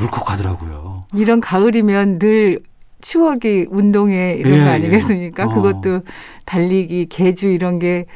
울컥하더라고요. 0.00 1.04
이런 1.14 1.40
가을이면 1.40 2.18
늘 2.18 2.60
추억이 3.02 3.66
운동회 3.70 4.34
이런 4.38 4.54
예, 4.54 4.58
거 4.58 4.64
예. 4.66 4.68
아니겠습니까? 4.70 5.42
예. 5.42 5.46
어. 5.46 5.54
그것도 5.54 6.00
달리기, 6.44 7.06
개주 7.06 7.48
이런 7.48 7.78
게 7.78 8.06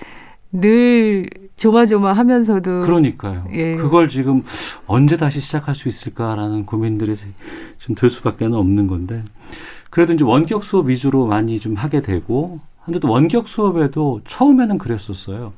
늘 0.57 1.29
조마조마하면서도 1.57 2.83
그러니까요. 2.83 3.45
예. 3.53 3.75
그걸 3.75 4.09
지금 4.09 4.45
언제 4.87 5.17
다시 5.17 5.41
시작할 5.41 5.75
수 5.75 5.89
있을까라는 5.89 6.65
고민들이 6.65 7.15
좀 7.79 7.97
들 7.97 8.09
수밖에 8.09 8.45
없는 8.45 8.87
건데 8.87 9.23
그래도 9.91 10.13
이제 10.13 10.25
원격 10.25 10.63
수업 10.65 10.89
위주로 10.89 11.27
많이 11.27 11.59
좀 11.59 11.75
하게 11.75 12.01
되고 12.03 12.61
근데 12.85 12.99
또 12.99 13.11
원격 13.11 13.49
수업에도 13.49 14.21
처음에는 14.27 14.79
그랬었어요. 14.79 15.53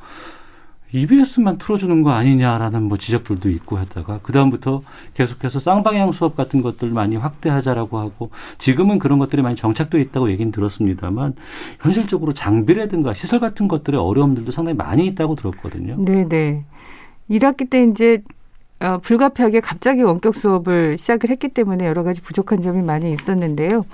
EBS만 0.92 1.58
틀어주는 1.58 2.02
거 2.02 2.10
아니냐라는 2.10 2.84
뭐 2.84 2.96
지적들도 2.96 3.50
있고 3.50 3.78
했다가 3.78 4.20
그다음부터 4.22 4.80
계속해서 5.14 5.58
쌍방향 5.58 6.12
수업 6.12 6.36
같은 6.36 6.62
것들 6.62 6.90
많이 6.90 7.16
확대하자라고 7.16 7.98
하고 7.98 8.30
지금은 8.58 8.98
그런 8.98 9.18
것들이 9.18 9.42
많이 9.42 9.56
정착돼 9.56 10.00
있다고 10.00 10.30
얘기는 10.30 10.50
들었습니다만 10.52 11.34
현실적으로 11.80 12.32
장비라든가 12.32 13.14
시설 13.14 13.40
같은 13.40 13.66
것들의 13.66 13.98
어려움들도 13.98 14.52
상당히 14.52 14.76
많이 14.76 15.06
있다고 15.06 15.34
들었거든요. 15.34 15.96
네 15.98 16.26
네. 16.28 16.64
1학기 17.28 17.68
때 17.68 17.82
이제 17.84 18.22
어, 18.78 18.98
불가피하게 18.98 19.60
갑자기 19.60 20.02
원격 20.02 20.34
수업을 20.34 20.98
시작을 20.98 21.30
했기 21.30 21.48
때문에 21.48 21.86
여러 21.86 22.04
가지 22.04 22.20
부족한 22.20 22.60
점이 22.60 22.82
많이 22.82 23.10
있었는데요. 23.10 23.84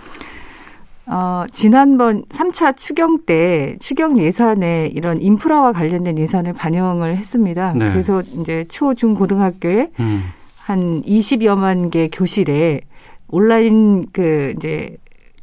어, 1.07 1.45
지난번 1.51 2.25
3차 2.27 2.77
추경 2.77 3.25
때 3.27 3.77
추경 3.81 4.19
예산에 4.19 4.91
이런 4.95 5.21
인프라와 5.21 5.73
관련된 5.73 6.19
예산을 6.19 6.53
반영을 6.53 7.17
했습니다. 7.17 7.73
네. 7.75 7.91
그래서 7.91 8.23
이제 8.41 8.65
초, 8.69 8.95
중, 8.95 9.15
고등학교에 9.15 9.91
음. 10.01 10.23
한 10.59 11.03
20여만 11.03 11.91
개 11.91 12.09
교실에 12.09 12.83
온라인 13.29 14.07
그 14.13 14.55
이제 14.57 14.97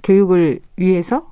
교육을 0.03 0.59
위해서 0.77 1.29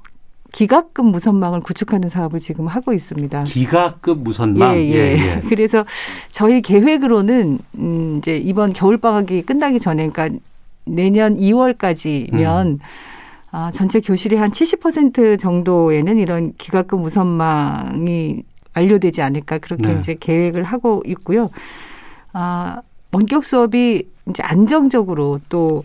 기가급 0.52 1.06
무선망을 1.06 1.60
구축하는 1.62 2.10
사업을 2.10 2.40
지금 2.40 2.68
하고 2.68 2.94
있습니다. 2.94 3.44
기가급 3.44 4.20
무선망. 4.20 4.76
예, 4.76 4.82
예. 4.82 4.94
예, 4.94 5.18
예. 5.18 5.42
그래서 5.48 5.86
저희 6.32 6.62
계획으로는 6.62 7.60
음 7.78 8.18
이제 8.18 8.38
이번 8.38 8.74
겨울 8.74 8.98
방학이 8.98 9.44
끝나기 9.44 9.80
전에 9.80 10.10
그러니까 10.10 10.38
내년 10.86 11.38
2월까지면 11.38 12.66
음. 12.66 12.80
아, 13.58 13.72
전체 13.72 14.00
교실의 14.00 14.38
한 14.38 14.52
70% 14.52 15.40
정도에는 15.40 16.20
이런 16.20 16.54
기가급 16.58 17.02
무선망이 17.02 18.44
완료되지 18.76 19.22
않을까 19.22 19.58
그렇게 19.58 19.94
네. 19.94 20.00
이제 20.00 20.16
계획을 20.20 20.64
하고 20.64 21.02
있고요. 21.06 21.50
아, 22.34 22.82
원격 23.12 23.44
수업이 23.44 24.08
이제 24.30 24.44
안정적으로 24.44 25.40
또 25.50 25.84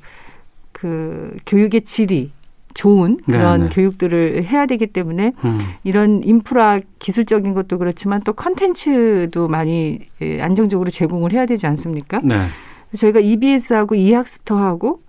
그 0.83 1.37
교육의 1.47 1.83
질이 1.83 2.33
좋은 2.75 3.19
그런 3.25 3.61
네네. 3.61 3.71
교육들을 3.73 4.43
해야 4.43 4.67
되기 4.67 4.89
때문에 4.89 5.33
음. 5.45 5.61
이런 5.85 6.23
인프라 6.25 6.81
기술적인 6.99 7.55
것도 7.55 7.79
그렇지만 7.79 8.21
또 8.23 8.33
컨텐츠도 8.33 9.47
많이 9.47 10.01
예, 10.21 10.43
안정적으로 10.43 10.91
제공을 10.91 11.31
해야 11.33 11.47
되지 11.47 11.69
않습니까? 11.69 12.19
네. 12.25 12.47
저희가 12.97 13.21
EBS하고 13.21 13.95
이학스터하고 13.95 15.02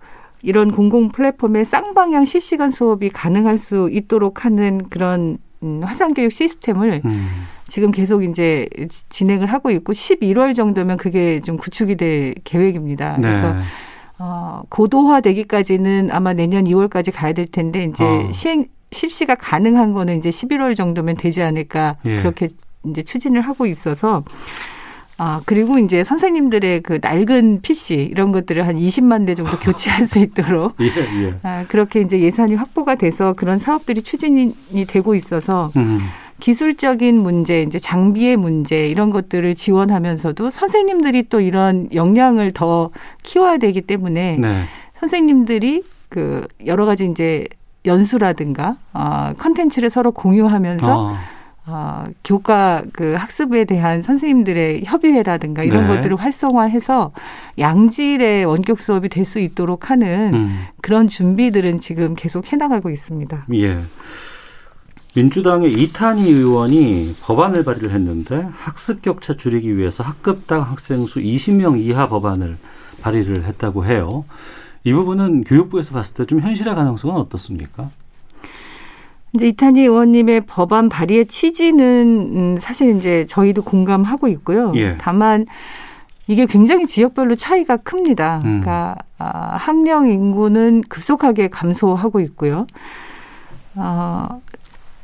이런 0.44 0.70
공공 0.70 1.08
플랫폼의 1.08 1.64
쌍방향 1.64 2.26
실시간 2.26 2.70
수업이 2.70 3.08
가능할 3.08 3.58
수 3.58 3.88
있도록 3.90 4.44
하는 4.44 4.78
그런 4.90 5.38
음, 5.62 5.80
화상교육 5.82 6.30
시스템을 6.30 7.00
음. 7.04 7.28
지금 7.66 7.90
계속 7.90 8.22
이제 8.22 8.68
진행을 9.08 9.46
하고 9.46 9.70
있고 9.70 9.92
11월 9.92 10.54
정도면 10.54 10.98
그게 10.98 11.40
좀 11.40 11.56
구축이 11.56 11.96
될 11.96 12.34
계획입니다. 12.44 13.16
네. 13.16 13.22
그래서 13.22 13.56
어, 14.18 14.62
고도화 14.68 15.22
되기까지는 15.22 16.10
아마 16.12 16.34
내년 16.34 16.64
2월까지 16.64 17.10
가야 17.12 17.32
될 17.32 17.46
텐데 17.46 17.84
이제 17.84 18.04
어. 18.04 18.30
시행 18.32 18.66
실시가 18.92 19.34
가능한 19.34 19.92
거는 19.92 20.18
이제 20.18 20.28
11월 20.28 20.76
정도면 20.76 21.16
되지 21.16 21.42
않을까 21.42 21.96
예. 22.04 22.18
그렇게 22.18 22.48
이제 22.86 23.02
추진을 23.02 23.40
하고 23.40 23.66
있어서 23.66 24.22
아, 25.16 25.40
그리고 25.44 25.78
이제 25.78 26.02
선생님들의 26.02 26.82
그 26.82 26.98
낡은 27.00 27.60
PC 27.62 27.94
이런 27.94 28.32
것들을 28.32 28.66
한 28.66 28.76
20만 28.76 29.26
대 29.26 29.34
정도 29.34 29.56
교체할 29.60 30.04
수 30.04 30.18
있도록 30.18 30.74
예, 30.80 30.86
예. 31.26 31.34
아, 31.42 31.64
그렇게 31.68 32.00
이제 32.00 32.20
예산이 32.20 32.54
확보가 32.54 32.96
돼서 32.96 33.32
그런 33.34 33.58
사업들이 33.58 34.02
추진이 34.02 34.54
되고 34.88 35.14
있어서 35.14 35.70
음. 35.76 36.00
기술적인 36.40 37.16
문제, 37.16 37.62
이제 37.62 37.78
장비의 37.78 38.36
문제 38.36 38.88
이런 38.88 39.10
것들을 39.10 39.54
지원하면서도 39.54 40.50
선생님들이 40.50 41.28
또 41.28 41.40
이런 41.40 41.88
역량을 41.94 42.50
더 42.50 42.90
키워야 43.22 43.58
되기 43.58 43.80
때문에 43.80 44.38
네. 44.38 44.64
선생님들이 44.98 45.84
그 46.08 46.46
여러 46.66 46.86
가지 46.86 47.06
이제 47.06 47.46
연수라든가 47.86 48.76
어 48.92 49.32
컨텐츠를 49.38 49.90
서로 49.90 50.10
공유하면서 50.12 50.98
어. 50.98 51.14
어, 51.66 52.06
교과 52.24 52.84
그 52.92 53.14
학습에 53.14 53.64
대한 53.64 54.02
선생님들의 54.02 54.82
협의회라든가 54.84 55.64
이런 55.64 55.88
네. 55.88 55.94
것들을 55.96 56.16
활성화해서 56.16 57.12
양질의 57.58 58.44
원격 58.44 58.80
수업이 58.80 59.08
될 59.08 59.24
수 59.24 59.38
있도록 59.38 59.90
하는 59.90 60.34
음. 60.34 60.58
그런 60.82 61.08
준비들은 61.08 61.80
지금 61.80 62.14
계속 62.14 62.52
해나가고 62.52 62.90
있습니다. 62.90 63.46
예. 63.54 63.78
민주당의 65.16 65.72
이탄희 65.72 66.30
의원이 66.30 67.14
법안을 67.22 67.64
발의를 67.64 67.90
했는데 67.92 68.46
학습 68.56 69.00
격차 69.00 69.34
줄이기 69.34 69.76
위해서 69.78 70.02
학급당 70.04 70.60
학생 70.62 71.06
수 71.06 71.20
20명 71.20 71.78
이하 71.80 72.08
법안을 72.08 72.58
발의를 73.00 73.44
했다고 73.44 73.86
해요. 73.86 74.24
이 74.84 74.92
부분은 74.92 75.44
교육부에서 75.44 75.94
봤을 75.94 76.14
때 76.16 76.24
좀 76.26 76.40
현실화 76.40 76.74
가능성은 76.74 77.16
어떻습니까? 77.16 77.88
이제 79.34 79.48
이탄희 79.48 79.82
의원님의 79.82 80.42
법안 80.42 80.88
발의의 80.88 81.26
취지는 81.26 81.84
음, 82.36 82.58
사실 82.58 82.96
이제 82.96 83.26
저희도 83.26 83.62
공감하고 83.62 84.28
있고요. 84.28 84.72
예. 84.76 84.96
다만 84.98 85.46
이게 86.26 86.46
굉장히 86.46 86.86
지역별로 86.86 87.34
차이가 87.34 87.76
큽니다. 87.76 88.38
음. 88.38 88.42
그러니까 88.42 88.96
아, 89.18 89.56
학령 89.56 90.10
인구는 90.10 90.82
급속하게 90.88 91.48
감소하고 91.48 92.20
있고요. 92.20 92.66
어, 93.74 94.40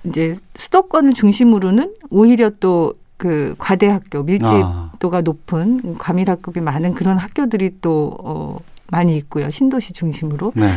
이제 0.05 0.37
수도권을 0.55 1.13
중심으로는 1.13 1.95
오히려 2.11 2.51
또 2.61 2.95
그 3.21 3.55
과대 3.59 3.87
학교 3.87 4.23
밀집도가 4.23 5.19
아. 5.19 5.21
높은 5.21 5.99
과밀 5.99 6.31
학급이 6.31 6.63
많은 6.63 6.95
그런 6.95 7.19
학교들이 7.19 7.77
또 7.83 8.17
어, 8.25 8.57
많이 8.87 9.15
있고요. 9.19 9.51
신도시 9.51 9.93
중심으로. 9.93 10.53
네. 10.57 10.71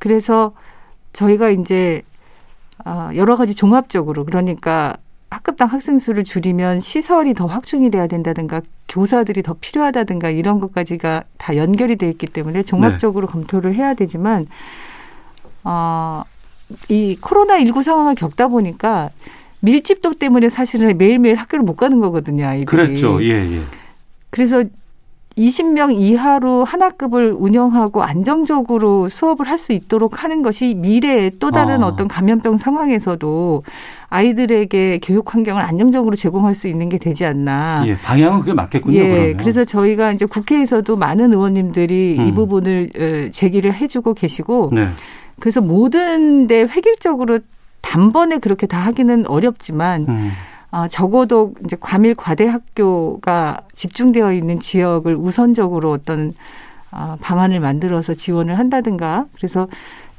그래서 0.00 0.52
저희가 1.12 1.50
이제 1.50 2.02
어, 2.84 3.10
여러 3.14 3.36
가지 3.36 3.54
종합적으로 3.54 4.24
그러니까 4.24 4.96
학급당 5.30 5.68
학생 5.68 5.98
수를 5.98 6.24
줄이면 6.24 6.80
시설이 6.80 7.34
더 7.34 7.46
확충이 7.46 7.90
돼야 7.90 8.06
된다든가 8.06 8.62
교사들이 8.88 9.42
더 9.42 9.54
필요하다든가 9.60 10.30
이런 10.30 10.58
것까지가 10.58 11.24
다 11.36 11.56
연결이 11.56 11.96
돼 11.96 12.08
있기 12.08 12.26
때문에 12.26 12.62
종합적으로 12.62 13.26
네. 13.26 13.32
검토를 13.32 13.74
해야 13.74 13.94
되지만 13.94 14.46
어, 15.64 16.22
이 16.88 17.16
코로나 17.20 17.58
19 17.58 17.82
상황을 17.82 18.14
겪다 18.14 18.48
보니까 18.48 19.10
밀집도 19.60 20.14
때문에 20.14 20.48
사실은 20.48 20.96
매일매일 20.96 21.36
학교를 21.36 21.64
못 21.64 21.76
가는 21.76 22.00
거거든요, 22.00 22.46
아이들이. 22.46 22.66
그랬죠. 22.66 23.22
예, 23.24 23.30
예. 23.30 23.60
그래서 24.30 24.64
20명 25.38 25.94
이하로 25.98 26.64
한 26.64 26.82
학급을 26.82 27.32
운영하고 27.38 28.02
안정적으로 28.02 29.08
수업을 29.08 29.48
할 29.48 29.58
수 29.58 29.72
있도록 29.72 30.22
하는 30.22 30.42
것이 30.42 30.74
미래의 30.76 31.32
또 31.40 31.50
다른 31.50 31.82
어. 31.82 31.88
어떤 31.88 32.06
감염병 32.06 32.58
상황에서도 32.58 33.64
아이들에게 34.08 35.00
교육 35.02 35.34
환경을 35.34 35.62
안정적으로 35.62 36.14
제공할 36.14 36.54
수 36.54 36.68
있는 36.68 36.88
게 36.88 36.96
되지 36.96 37.24
않나. 37.24 37.82
예, 37.86 37.96
방향은 37.96 38.40
그게 38.40 38.52
맞겠군요. 38.52 38.96
예, 38.96 39.08
그러면. 39.08 39.36
그래서 39.36 39.64
저희가 39.64 40.12
이제 40.12 40.26
국회에서도 40.26 40.94
많은 40.94 41.32
의원님들이 41.32 42.16
음. 42.20 42.26
이 42.26 42.32
부분을 42.32 42.90
어, 42.96 43.30
제기를 43.32 43.74
해주고 43.74 44.14
계시고 44.14 44.70
네. 44.72 44.86
그래서 45.40 45.60
모든 45.60 46.46
데 46.46 46.60
획일적으로 46.62 47.40
단번에 47.80 48.38
그렇게 48.38 48.66
다 48.68 48.78
하기는 48.78 49.26
어렵지만 49.26 50.06
음. 50.08 50.30
어, 50.70 50.86
적어도 50.88 51.54
이제 51.64 51.76
과밀 51.80 52.14
과대 52.14 52.46
학교가 52.46 53.62
집중되어 53.74 54.32
있는 54.32 54.60
지역을 54.60 55.14
우선적으로 55.16 55.92
어떤 55.92 56.34
어, 56.90 57.16
방안을 57.20 57.60
만들어서 57.60 58.14
지원을 58.14 58.58
한다든가 58.58 59.26
그래서 59.36 59.68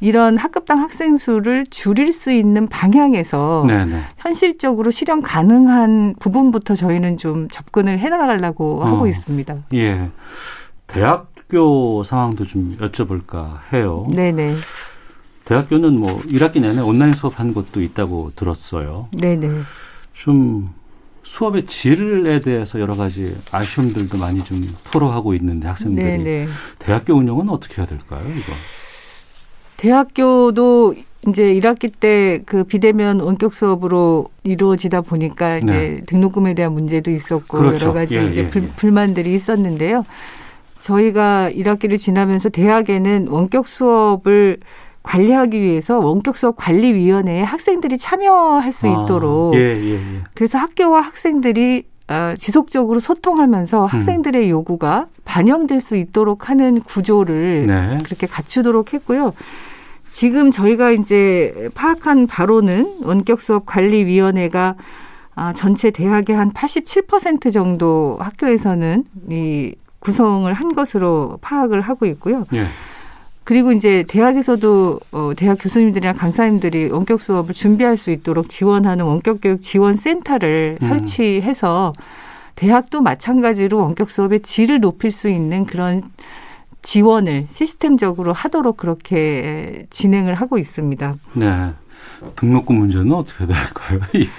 이런 0.01 0.37
학급당 0.37 0.79
학생 0.79 1.17
수를 1.17 1.65
줄일 1.69 2.13
수 2.13 2.31
있는 2.31 2.67
방향에서 2.67 3.65
네네. 3.67 4.01
현실적으로 4.17 4.91
실현 4.91 5.21
가능한 5.21 6.15
부분부터 6.19 6.75
저희는 6.75 7.17
좀 7.17 7.47
접근을 7.49 7.99
해나가려고 7.99 8.81
어, 8.81 8.85
하고 8.85 9.07
있습니다. 9.07 9.55
예. 9.73 10.09
대학교 10.87 12.03
상황도 12.03 12.45
좀 12.45 12.77
여쭤볼까 12.79 13.57
해요. 13.73 14.07
네네. 14.15 14.55
대학교는 15.45 15.99
뭐 15.99 16.21
1학기 16.21 16.61
내내 16.61 16.79
온라인 16.79 17.13
수업한 17.13 17.53
것도 17.53 17.81
있다고 17.81 18.31
들었어요. 18.35 19.09
네네. 19.11 19.49
좀 20.19 20.69
수업의 21.23 21.65
질에 21.67 22.41
대해서 22.41 22.79
여러 22.79 22.95
가지 22.95 23.35
아쉬움들도 23.51 24.17
많이 24.17 24.43
좀 24.43 24.61
토로하고 24.91 25.33
있는데 25.35 25.67
학생들이 25.67 26.05
네네. 26.17 26.47
대학교 26.77 27.13
운영은 27.13 27.47
어떻게 27.49 27.77
해야 27.77 27.85
될까요, 27.87 28.21
이거? 28.27 28.51
대학교도 29.77 30.95
이제 31.27 31.43
1학기 31.53 31.91
때 31.97 32.41
그 32.45 32.65
비대면 32.65 33.21
원격 33.21 33.53
수업으로 33.53 34.29
이루어지다 34.43 35.01
보니까 35.01 35.57
이제 35.59 35.65
네. 35.65 36.01
등록금에 36.05 36.53
대한 36.53 36.73
문제도 36.73 37.09
있었고 37.11 37.57
그렇죠. 37.57 37.85
여러 37.85 37.93
가지 37.93 38.17
예, 38.17 38.27
이제 38.27 38.41
예, 38.41 38.49
불, 38.49 38.63
예. 38.63 38.67
불만들이 38.75 39.33
있었는데요. 39.33 40.03
저희가 40.81 41.49
1학기를 41.51 41.97
지나면서 41.97 42.49
대학에는 42.49 43.27
원격 43.29 43.67
수업을 43.67 44.59
관리하기 45.09 45.59
위해서 45.59 45.97
원격 45.97 46.37
수업 46.37 46.55
관리위원회에 46.57 47.41
학생들이 47.41 47.97
참여할 47.97 48.71
수 48.71 48.87
아, 48.87 48.91
있도록 48.91 49.55
예, 49.55 49.59
예, 49.75 49.93
예. 49.93 50.21
그래서 50.35 50.59
학교와 50.59 51.01
학생들이 51.01 51.83
어, 52.09 52.35
지속적으로 52.37 52.99
소통하면서 52.99 53.85
음. 53.85 53.87
학생들의 53.87 54.45
음. 54.45 54.49
요구가 54.49 55.07
반영될 55.25 55.81
수 55.81 55.95
있도록 55.95 56.49
하는 56.49 56.79
구조를 56.79 57.65
네. 57.65 57.97
그렇게 58.03 58.27
갖추도록 58.27 58.93
했고요. 58.93 59.33
지금 60.11 60.51
저희가 60.51 60.91
이제 60.91 61.69
파악한 61.73 62.27
바로는 62.27 62.99
원격 63.03 63.41
수업 63.41 63.65
관리위원회가 63.65 64.75
아, 65.35 65.53
전체 65.53 65.89
대학의 65.89 66.35
한 66.35 66.51
87% 66.51 67.51
정도 67.51 68.17
학교에서는 68.19 69.05
이 69.29 69.73
구성을 69.99 70.51
한 70.53 70.75
것으로 70.75 71.39
파악을 71.41 71.81
하고 71.81 72.05
있고요. 72.05 72.43
예. 72.53 72.67
그리고 73.49 73.71
이제 73.71 74.05
대학에서도 74.07 74.99
어, 75.11 75.31
대학 75.35 75.57
교수님들이나 75.59 76.13
강사님들이 76.13 76.91
원격 76.91 77.19
수업을 77.19 77.55
준비할 77.55 77.97
수 77.97 78.11
있도록 78.11 78.47
지원하는 78.47 79.05
원격 79.05 79.39
교육 79.41 79.61
지원 79.61 79.97
센터를 79.97 80.77
음. 80.79 80.87
설치해서 80.87 81.93
대학도 82.53 83.01
마찬가지로 83.01 83.79
원격 83.79 84.11
수업의 84.11 84.41
질을 84.41 84.81
높일 84.81 85.09
수 85.09 85.29
있는 85.29 85.65
그런 85.65 86.03
지원을 86.83 87.47
시스템적으로 87.51 88.33
하도록 88.33 88.77
그렇게 88.77 89.87
진행을 89.89 90.35
하고 90.35 90.59
있습니다. 90.59 91.15
네. 91.33 91.71
등록금 92.35 92.75
문제는 92.75 93.11
어떻게 93.11 93.47
될까요? 93.47 93.99
이거. 94.13 94.31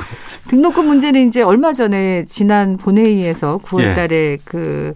등록금 0.47 0.87
문제는 0.87 1.27
이제 1.27 1.43
얼마 1.43 1.73
전에 1.73 2.27
지난 2.29 2.77
본회의에서 2.77 3.59
9월 3.59 3.97
달에 3.97 4.17
예. 4.17 4.39
그 4.45 4.95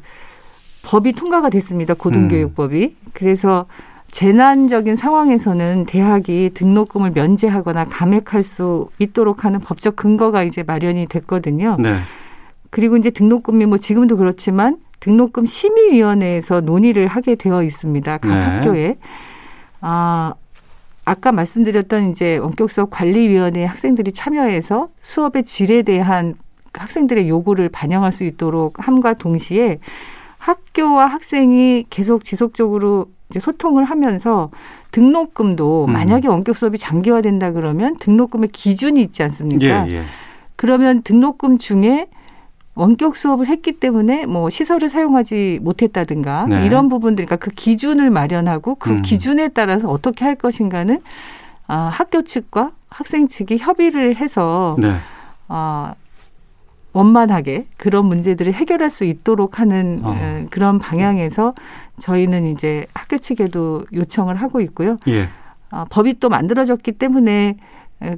법이 0.84 1.14
통과가 1.14 1.50
됐습니다. 1.50 1.94
고등교육법이. 1.94 2.84
음. 2.84 3.10
그래서 3.12 3.66
재난적인 4.14 4.94
상황에서는 4.94 5.86
대학이 5.86 6.52
등록금을 6.54 7.10
면제하거나 7.16 7.86
감액할 7.86 8.44
수 8.44 8.88
있도록 9.00 9.44
하는 9.44 9.58
법적 9.58 9.96
근거가 9.96 10.44
이제 10.44 10.62
마련이 10.62 11.06
됐거든요. 11.06 11.76
네. 11.80 11.96
그리고 12.70 12.96
이제 12.96 13.10
등록금이 13.10 13.66
뭐 13.66 13.76
지금도 13.76 14.16
그렇지만 14.16 14.76
등록금 15.00 15.46
심의위원회에서 15.46 16.60
논의를 16.60 17.08
하게 17.08 17.34
되어 17.34 17.64
있습니다. 17.64 18.18
각 18.18 18.28
네. 18.28 18.40
학교에. 18.40 18.98
아, 19.80 20.34
아까 21.04 21.32
말씀드렸던 21.32 22.10
이제 22.10 22.36
원격 22.36 22.70
수업 22.70 22.90
관리위원회 22.90 23.64
학생들이 23.64 24.12
참여해서 24.12 24.90
수업의 25.00 25.42
질에 25.44 25.82
대한 25.82 26.34
학생들의 26.72 27.28
요구를 27.28 27.68
반영할 27.68 28.12
수 28.12 28.22
있도록 28.22 28.74
함과 28.78 29.14
동시에 29.14 29.80
학교와 30.38 31.06
학생이 31.06 31.86
계속 31.90 32.22
지속적으로 32.22 33.06
이제 33.30 33.40
소통을 33.40 33.84
하면서 33.84 34.50
등록금도 34.90 35.86
음. 35.86 35.92
만약에 35.92 36.28
원격 36.28 36.56
수업이 36.56 36.78
장기화된다 36.78 37.52
그러면 37.52 37.96
등록금의 37.96 38.48
기준이 38.50 39.00
있지 39.02 39.22
않습니까? 39.22 39.88
예, 39.88 39.96
예. 39.96 40.02
그러면 40.56 41.02
등록금 41.02 41.58
중에 41.58 42.08
원격 42.74 43.16
수업을 43.16 43.46
했기 43.46 43.72
때문에 43.72 44.26
뭐 44.26 44.50
시설을 44.50 44.88
사용하지 44.88 45.60
못했다든가 45.62 46.46
네. 46.48 46.66
이런 46.66 46.88
부분들 46.88 47.24
그러니까 47.26 47.44
그 47.44 47.50
기준을 47.54 48.10
마련하고 48.10 48.76
그 48.76 48.90
음. 48.90 49.02
기준에 49.02 49.48
따라서 49.48 49.88
어떻게 49.88 50.24
할 50.24 50.34
것인가는 50.34 51.00
아, 51.66 51.76
학교 51.92 52.22
측과 52.22 52.72
학생 52.88 53.28
측이 53.28 53.58
협의를 53.58 54.16
해서 54.16 54.76
네. 54.78 54.94
아, 55.48 55.94
원만하게 56.94 57.66
그런 57.76 58.06
문제들을 58.06 58.54
해결할 58.54 58.88
수 58.88 59.04
있도록 59.04 59.60
하는 59.60 60.00
어. 60.02 60.46
그런 60.50 60.78
방향에서 60.78 61.54
저희는 61.98 62.46
이제 62.46 62.86
학교 62.94 63.18
측에도 63.18 63.84
요청을 63.92 64.36
하고 64.36 64.60
있고요. 64.62 64.96
예. 65.08 65.28
아, 65.70 65.84
법이 65.90 66.20
또 66.20 66.28
만들어졌기 66.28 66.92
때문에 66.92 67.56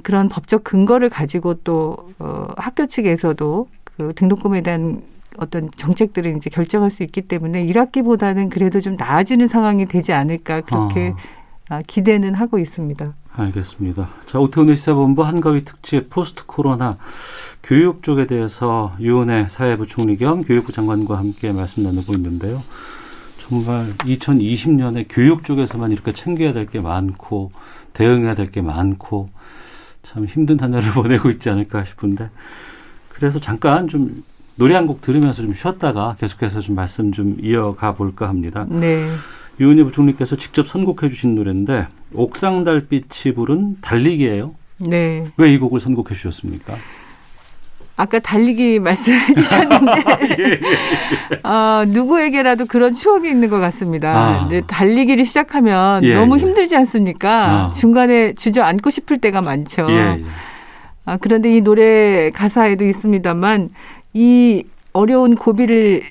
그런 0.03 0.27
법적 0.27 0.63
근거를 0.63 1.09
가지고 1.09 1.55
또 1.55 1.97
어, 2.19 2.47
학교 2.55 2.85
측에서도 2.85 3.67
그 3.83 4.13
등록금에 4.15 4.61
대한 4.61 5.01
어떤 5.37 5.69
정책들을 5.75 6.35
이제 6.37 6.49
결정할 6.49 6.91
수 6.91 7.03
있기 7.03 7.21
때문에 7.23 7.65
1학기보다는 7.65 8.49
그래도 8.49 8.79
좀 8.79 8.95
나아지는 8.95 9.47
상황이 9.47 9.85
되지 9.85 10.13
않을까 10.13 10.61
그렇게 10.61 11.13
아. 11.69 11.81
기대는 11.85 12.33
하고 12.33 12.59
있습니다. 12.59 13.13
알겠습니다. 13.37 14.09
자, 14.25 14.39
오태훈의 14.39 14.75
시사본부 14.75 15.23
한가위 15.23 15.63
특집 15.63 16.09
포스트 16.09 16.43
코로나 16.45 16.97
교육 17.63 18.01
쪽에 18.03 18.25
대해서 18.25 18.95
유은혜 18.99 19.47
사회부 19.47 19.85
총리 19.85 20.17
겸 20.17 20.43
교육부 20.43 20.71
장관과 20.71 21.17
함께 21.17 21.51
말씀 21.51 21.83
나누고 21.83 22.13
있는데요. 22.13 22.63
정말 23.47 23.93
2020년에 23.99 25.05
교육 25.09 25.43
쪽에서만 25.45 25.91
이렇게 25.91 26.13
챙겨야 26.13 26.51
될 26.53 26.65
게 26.67 26.79
많고 26.81 27.51
대응해야 27.93 28.35
될 28.35 28.51
게 28.51 28.61
많고 28.61 29.27
참 30.03 30.25
힘든 30.25 30.59
한 30.59 30.73
해를 30.73 30.91
보내고 30.93 31.29
있지 31.29 31.49
않을까 31.49 31.83
싶은데 31.83 32.29
그래서 33.09 33.39
잠깐 33.39 33.87
좀 33.87 34.23
노래 34.55 34.73
한 34.73 34.87
곡 34.87 35.01
들으면서 35.01 35.43
좀 35.43 35.53
쉬었다가 35.53 36.15
계속해서 36.19 36.61
좀 36.61 36.75
말씀 36.75 37.11
좀 37.11 37.37
이어가 37.41 37.93
볼까 37.93 38.27
합니다. 38.27 38.65
네. 38.67 39.05
유은혜 39.59 39.83
부총리께서 39.83 40.35
직접 40.35 40.67
선곡해 40.67 41.09
주신 41.09 41.35
노래인데 41.35 41.87
옥상 42.13 42.63
달빛이 42.63 43.33
부른 43.35 43.77
달리기예요. 43.81 44.53
네. 44.79 45.25
왜 45.37 45.53
이 45.53 45.57
곡을 45.57 45.79
선곡해 45.79 46.13
주셨습니까? 46.13 46.75
아까 47.99 48.19
달리기 48.19 48.77
말씀해 48.79 49.33
주셨는데 49.33 50.03
예, 50.21 50.43
예, 50.43 50.51
예. 50.51 51.47
어, 51.49 51.83
누구에게라도 51.87 52.65
그런 52.67 52.93
추억이 52.93 53.27
있는 53.27 53.49
것 53.49 53.59
같습니다. 53.59 54.47
아. 54.47 54.49
달리기를 54.67 55.25
시작하면 55.25 56.03
예, 56.03 56.13
너무 56.13 56.37
예. 56.37 56.41
힘들지 56.41 56.75
않습니까? 56.75 57.29
아. 57.69 57.71
중간에 57.71 58.33
주저앉고 58.33 58.91
싶을 58.91 59.17
때가 59.17 59.41
많죠. 59.41 59.87
예, 59.89 60.21
아, 61.05 61.17
그런데 61.17 61.55
이 61.55 61.61
노래 61.61 62.29
가사에도 62.29 62.85
있습니다만 62.85 63.69
이 64.13 64.63
어려운 64.93 65.35
고비를 65.35 66.03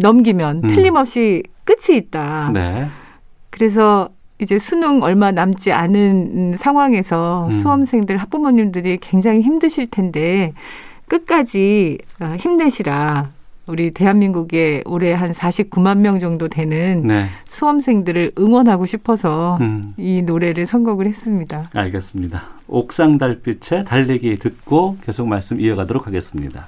넘기면 0.00 0.62
음. 0.64 0.68
틀림없이 0.68 1.44
끝이 1.64 1.96
있다. 1.96 2.50
네. 2.52 2.88
그래서 3.50 4.08
이제 4.40 4.58
수능 4.58 5.02
얼마 5.02 5.30
남지 5.30 5.72
않은 5.72 6.56
상황에서 6.58 7.46
음. 7.46 7.52
수험생들 7.52 8.16
학부모님들이 8.16 8.98
굉장히 9.00 9.40
힘드실 9.40 9.88
텐데 9.88 10.52
끝까지 11.06 11.98
어, 12.20 12.34
힘내시라. 12.38 13.30
우리 13.68 13.92
대한민국에 13.92 14.82
올해 14.86 15.12
한 15.12 15.30
49만 15.30 15.98
명 15.98 16.18
정도 16.18 16.48
되는 16.48 17.02
네. 17.02 17.26
수험생들을 17.44 18.32
응원하고 18.36 18.86
싶어서 18.86 19.58
음. 19.60 19.94
이 19.96 20.22
노래를 20.22 20.66
선곡을 20.66 21.06
했습니다. 21.06 21.70
알겠습니다. 21.72 22.42
옥상 22.66 23.18
달빛에 23.18 23.84
달리기 23.84 24.40
듣고 24.40 24.96
계속 25.04 25.28
말씀 25.28 25.60
이어가도록 25.60 26.08
하겠습니다. 26.08 26.66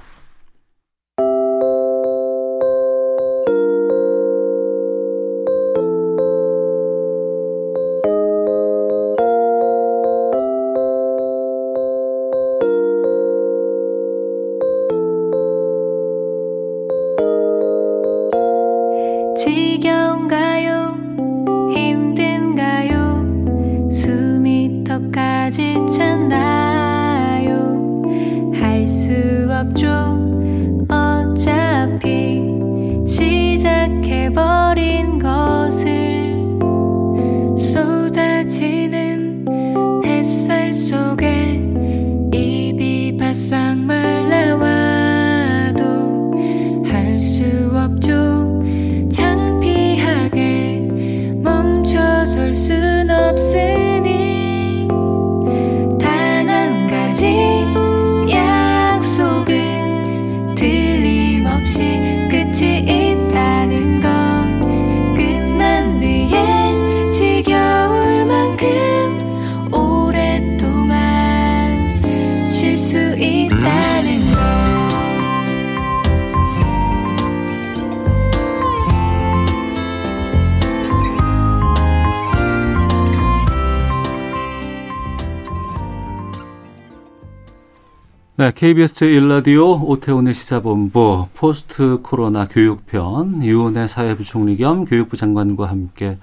네, 88.44 88.52
KBS 88.54 88.92
제1라디오 88.92 89.82
오태훈의 89.88 90.34
시사본부 90.34 91.28
포스트 91.32 92.00
코로나 92.02 92.46
교육편 92.46 93.42
유은혜 93.42 93.88
사회부 93.88 94.22
총리 94.22 94.58
겸 94.58 94.84
교육부 94.84 95.16
장관과 95.16 95.66
함께 95.66 96.18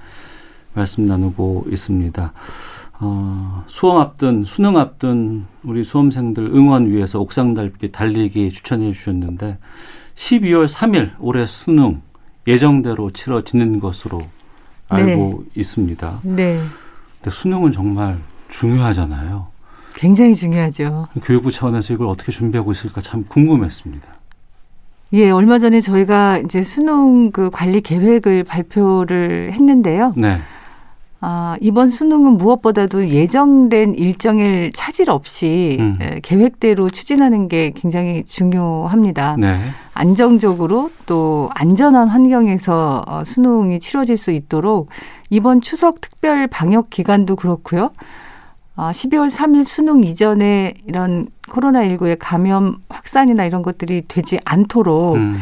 말씀 0.76 1.08
나누고 1.08 1.66
있습니다. 1.72 2.32
어, 3.00 3.64
수험 3.66 3.98
앞둔 3.98 4.46
수능 4.46 4.78
앞둔 4.78 5.48
우리 5.64 5.84
수험생들 5.84 6.52
응원 6.54 6.92
위해서 6.92 7.20
옥상 7.20 7.56
달빛 7.56 7.92
달리기 7.92 8.52
추천해 8.52 8.92
주셨는데 8.92 9.58
12월 10.14 10.68
3일 10.68 11.14
올해 11.18 11.48
수능 11.48 12.04
예정대로 12.46 13.10
치러지는 13.10 13.80
것으로 13.80 14.22
알고 14.90 15.44
네. 15.44 15.60
있습니다. 15.60 16.20
네. 16.22 16.60
근데 17.18 17.32
수능은 17.32 17.72
정말 17.72 18.20
중요하잖아요. 18.50 19.51
굉장히 20.02 20.34
중요하죠. 20.34 21.08
교육부 21.24 21.52
차원에서 21.52 21.94
이걸 21.94 22.08
어떻게 22.08 22.32
준비하고 22.32 22.72
있을까 22.72 23.02
참 23.02 23.24
궁금했습니다. 23.30 24.08
예, 25.14 25.30
얼마 25.30 25.60
전에 25.60 25.80
저희가 25.80 26.40
이제 26.40 26.64
수능 26.64 27.30
그 27.32 27.52
관리 27.52 27.82
계획을 27.82 28.44
발표를 28.44 29.52
했는데요. 29.54 30.14
네. 30.18 30.40
아, 31.20 31.56
이번 31.62 31.90
수능은 31.90 32.38
무엇보다도 32.38 33.10
예정된 33.10 33.94
일정일 33.94 34.72
차질 34.74 35.12
없이 35.12 35.78
음. 35.80 36.00
계획대로 36.24 36.90
추진하는 36.90 37.48
게 37.48 37.72
굉장히 37.76 38.24
중요합니다. 38.26 39.36
네. 39.38 39.60
안정적으로 39.94 40.90
또 41.06 41.48
안전한 41.54 42.08
환경에서 42.08 43.04
어, 43.08 43.24
수능이 43.24 43.80
치러질 43.80 44.18
수 44.18 44.32
있도록 44.32 44.90
이번 45.30 45.62
추석 45.62 46.02
특별 46.02 46.48
방역 46.48 46.90
기간도 46.90 47.36
그렇고요. 47.36 47.92
아, 48.82 48.92
12월 48.94 49.30
3일 49.30 49.64
수능 49.64 50.04
이전에 50.04 50.74
이런 50.88 51.28
코로나19의 51.50 52.18
감염 52.20 52.78
확산이나 52.90 53.46
이런 53.46 53.62
것들이 53.62 54.06
되지 54.08 54.40
않도록 54.44 55.18
음. 55.18 55.36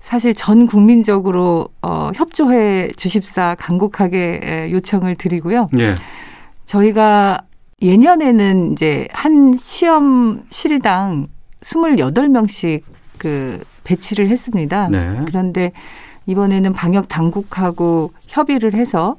사실 0.00 0.34
전 0.34 0.66
국민적으로 0.66 1.68
어, 1.80 2.10
협조해 2.12 2.90
주십사 2.96 3.54
간곡하게 3.56 4.70
요청을 4.72 5.14
드리고요. 5.14 5.68
예. 5.78 5.94
저희가 6.64 7.42
예년에는 7.80 8.72
이제 8.72 9.06
한 9.12 9.52
시험 9.56 10.42
실당 10.50 11.28
28명씩 11.60 12.82
그 13.16 13.62
배치를 13.84 14.28
했습니다. 14.28 14.88
네. 14.88 15.20
그런데 15.26 15.70
이번에는 16.26 16.72
방역 16.72 17.08
당국하고 17.08 18.12
협의를 18.26 18.74
해서 18.74 19.14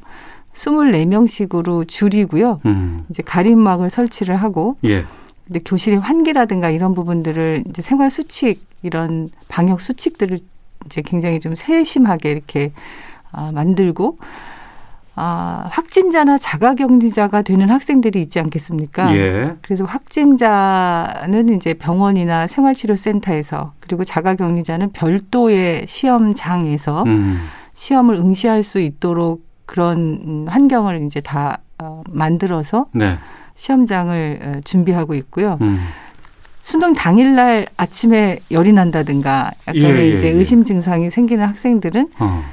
24명씩으로 0.53 1.87
줄이고요. 1.87 2.59
음. 2.65 3.05
이제 3.09 3.23
가림막을 3.23 3.89
설치를 3.89 4.35
하고 4.35 4.77
예. 4.83 5.03
근데 5.45 5.59
교실의 5.65 5.99
환기라든가 5.99 6.69
이런 6.69 6.93
부분들을 6.93 7.63
이제 7.69 7.81
생활 7.81 8.09
수칙 8.09 8.65
이런 8.81 9.29
방역 9.49 9.81
수칙들을 9.81 10.39
이제 10.85 11.01
굉장히 11.01 11.39
좀 11.39 11.55
세심하게 11.55 12.31
이렇게 12.31 12.71
아, 13.31 13.51
만들고 13.51 14.17
아, 15.15 15.67
확진자나 15.69 16.37
자가격리자가 16.37 17.43
되는 17.43 17.69
학생들이 17.69 18.21
있지 18.21 18.39
않겠습니까? 18.39 19.15
예. 19.15 19.55
그래서 19.61 19.83
확진자는 19.83 21.55
이제 21.55 21.75
병원이나 21.75 22.47
생활치료센터에서 22.47 23.73
그리고 23.79 24.03
자가격리자는 24.03 24.91
별도의 24.91 25.85
시험장에서 25.87 27.03
음. 27.03 27.45
시험을 27.75 28.15
응시할 28.15 28.63
수 28.63 28.79
있도록 28.79 29.45
그런 29.65 30.45
환경을 30.49 31.05
이제 31.05 31.21
다 31.21 31.59
어, 31.79 32.03
만들어서 32.09 32.87
네. 32.93 33.17
시험장을 33.55 34.39
어, 34.41 34.61
준비하고 34.63 35.13
있고요. 35.15 35.57
음. 35.61 35.79
수능 36.61 36.93
당일날 36.93 37.67
아침에 37.75 38.39
열이 38.49 38.71
난다든가 38.71 39.51
약간의 39.67 39.83
예, 39.83 39.99
예, 39.99 40.07
이제 40.09 40.27
예. 40.27 40.31
의심 40.31 40.63
증상이 40.63 41.09
생기는 41.09 41.45
학생들은 41.45 42.09
어. 42.19 42.43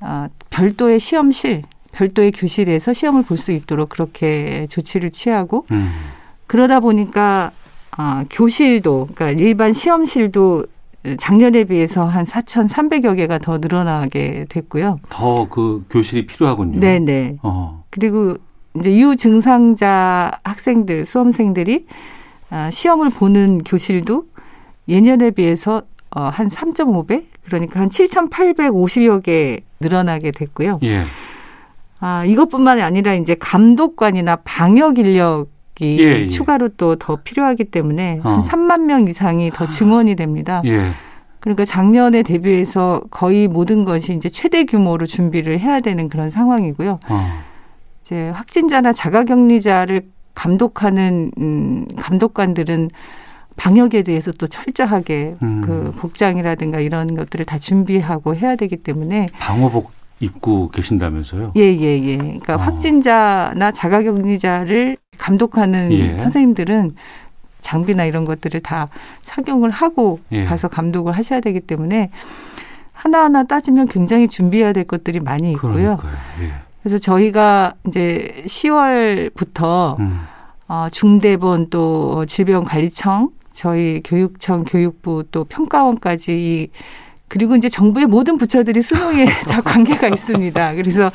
어, 0.00 0.26
별도의 0.50 1.00
시험실, 1.00 1.62
별도의 1.92 2.30
교실에서 2.32 2.92
시험을 2.92 3.22
볼 3.24 3.38
수 3.38 3.52
있도록 3.52 3.88
그렇게 3.88 4.66
조치를 4.70 5.10
취하고 5.10 5.66
음. 5.72 5.90
그러다 6.46 6.80
보니까 6.80 7.50
아, 7.90 8.24
교실도 8.30 9.08
그러니까 9.14 9.42
일반 9.42 9.72
시험실도 9.72 10.66
작년에 11.18 11.64
비해서 11.64 12.04
한 12.04 12.24
4,300여 12.24 13.16
개가 13.16 13.38
더 13.38 13.58
늘어나게 13.58 14.46
됐고요. 14.48 14.98
더 15.08 15.46
그 15.50 15.84
교실이 15.90 16.26
필요하군요. 16.26 16.80
네네. 16.80 17.04
네. 17.04 17.36
어. 17.42 17.84
그리고 17.90 18.36
이제 18.78 18.98
유 18.98 19.16
증상자 19.16 20.32
학생들, 20.44 21.04
수험생들이 21.04 21.86
아, 22.50 22.70
시험을 22.70 23.10
보는 23.10 23.58
교실도 23.64 24.26
예년에 24.88 25.30
비해서 25.32 25.82
어, 26.10 26.22
한 26.22 26.48
3.5배? 26.48 27.24
그러니까 27.44 27.80
한 27.80 27.88
7,850여 27.88 29.22
개 29.22 29.60
늘어나게 29.80 30.30
됐고요. 30.32 30.80
예. 30.84 31.02
아, 32.00 32.24
이것뿐만 32.24 32.80
아니라 32.80 33.14
이제 33.14 33.34
감독관이나 33.38 34.36
방역 34.44 34.98
인력 34.98 35.48
이 35.80 35.98
예, 36.00 36.22
예. 36.22 36.26
추가로 36.26 36.70
또 36.70 36.96
더 36.96 37.16
필요하기 37.16 37.64
때문에 37.64 38.20
어. 38.24 38.28
한 38.30 38.42
3만 38.42 38.82
명 38.82 39.06
이상이 39.08 39.50
더 39.50 39.66
증원이 39.66 40.14
됩니다. 40.16 40.62
예. 40.64 40.90
그러니까 41.40 41.64
작년에 41.64 42.22
대비해서 42.22 43.02
거의 43.10 43.46
모든 43.46 43.84
것이 43.84 44.14
이제 44.14 44.28
최대 44.28 44.64
규모로 44.64 45.06
준비를 45.06 45.60
해야 45.60 45.80
되는 45.80 46.08
그런 46.08 46.30
상황이고요. 46.30 46.98
어. 47.08 47.26
이제 48.02 48.30
확진자나 48.30 48.92
자가격리자를 48.92 50.02
감독하는 50.34 51.30
음, 51.38 51.86
감독관들은 51.96 52.90
방역에 53.56 54.02
대해서 54.02 54.32
또 54.32 54.46
철저하게 54.46 55.36
음. 55.42 55.60
그 55.62 55.92
복장이라든가 55.96 56.80
이런 56.80 57.14
것들을 57.14 57.46
다 57.46 57.58
준비하고 57.58 58.34
해야 58.34 58.54
되기 58.56 58.76
때문에 58.76 59.28
방호복 59.38 59.90
입고 60.20 60.70
계신다면서요? 60.70 61.52
예, 61.56 61.60
예, 61.60 62.00
예. 62.02 62.16
그러니까 62.16 62.54
어. 62.54 62.58
확진자나 62.58 63.72
자가격리자를 63.72 64.96
감독하는 65.18 65.92
예. 65.92 66.18
선생님들은 66.18 66.94
장비나 67.60 68.04
이런 68.04 68.24
것들을 68.24 68.60
다 68.60 68.88
착용을 69.22 69.70
하고 69.70 70.20
예. 70.32 70.44
가서 70.44 70.68
감독을 70.68 71.12
하셔야 71.12 71.40
되기 71.40 71.60
때문에 71.60 72.10
하나하나 72.92 73.44
따지면 73.44 73.88
굉장히 73.88 74.28
준비해야 74.28 74.72
될 74.72 74.84
것들이 74.84 75.20
많이 75.20 75.52
있고요. 75.52 75.98
예. 76.40 76.52
그래서 76.82 76.98
저희가 76.98 77.74
이제 77.88 78.44
10월부터 78.46 79.98
음. 79.98 80.20
어, 80.68 80.86
중대본 80.90 81.68
또 81.70 82.24
질병관리청 82.26 83.30
저희 83.52 84.00
교육청 84.04 84.64
교육부 84.64 85.24
또 85.30 85.44
평가원까지 85.44 86.32
이 86.32 86.68
그리고 87.28 87.56
이제 87.56 87.68
정부의 87.68 88.06
모든 88.06 88.38
부처들이 88.38 88.82
수능에 88.82 89.26
다 89.48 89.60
관계가 89.60 90.08
있습니다. 90.08 90.74
그래서 90.74 91.10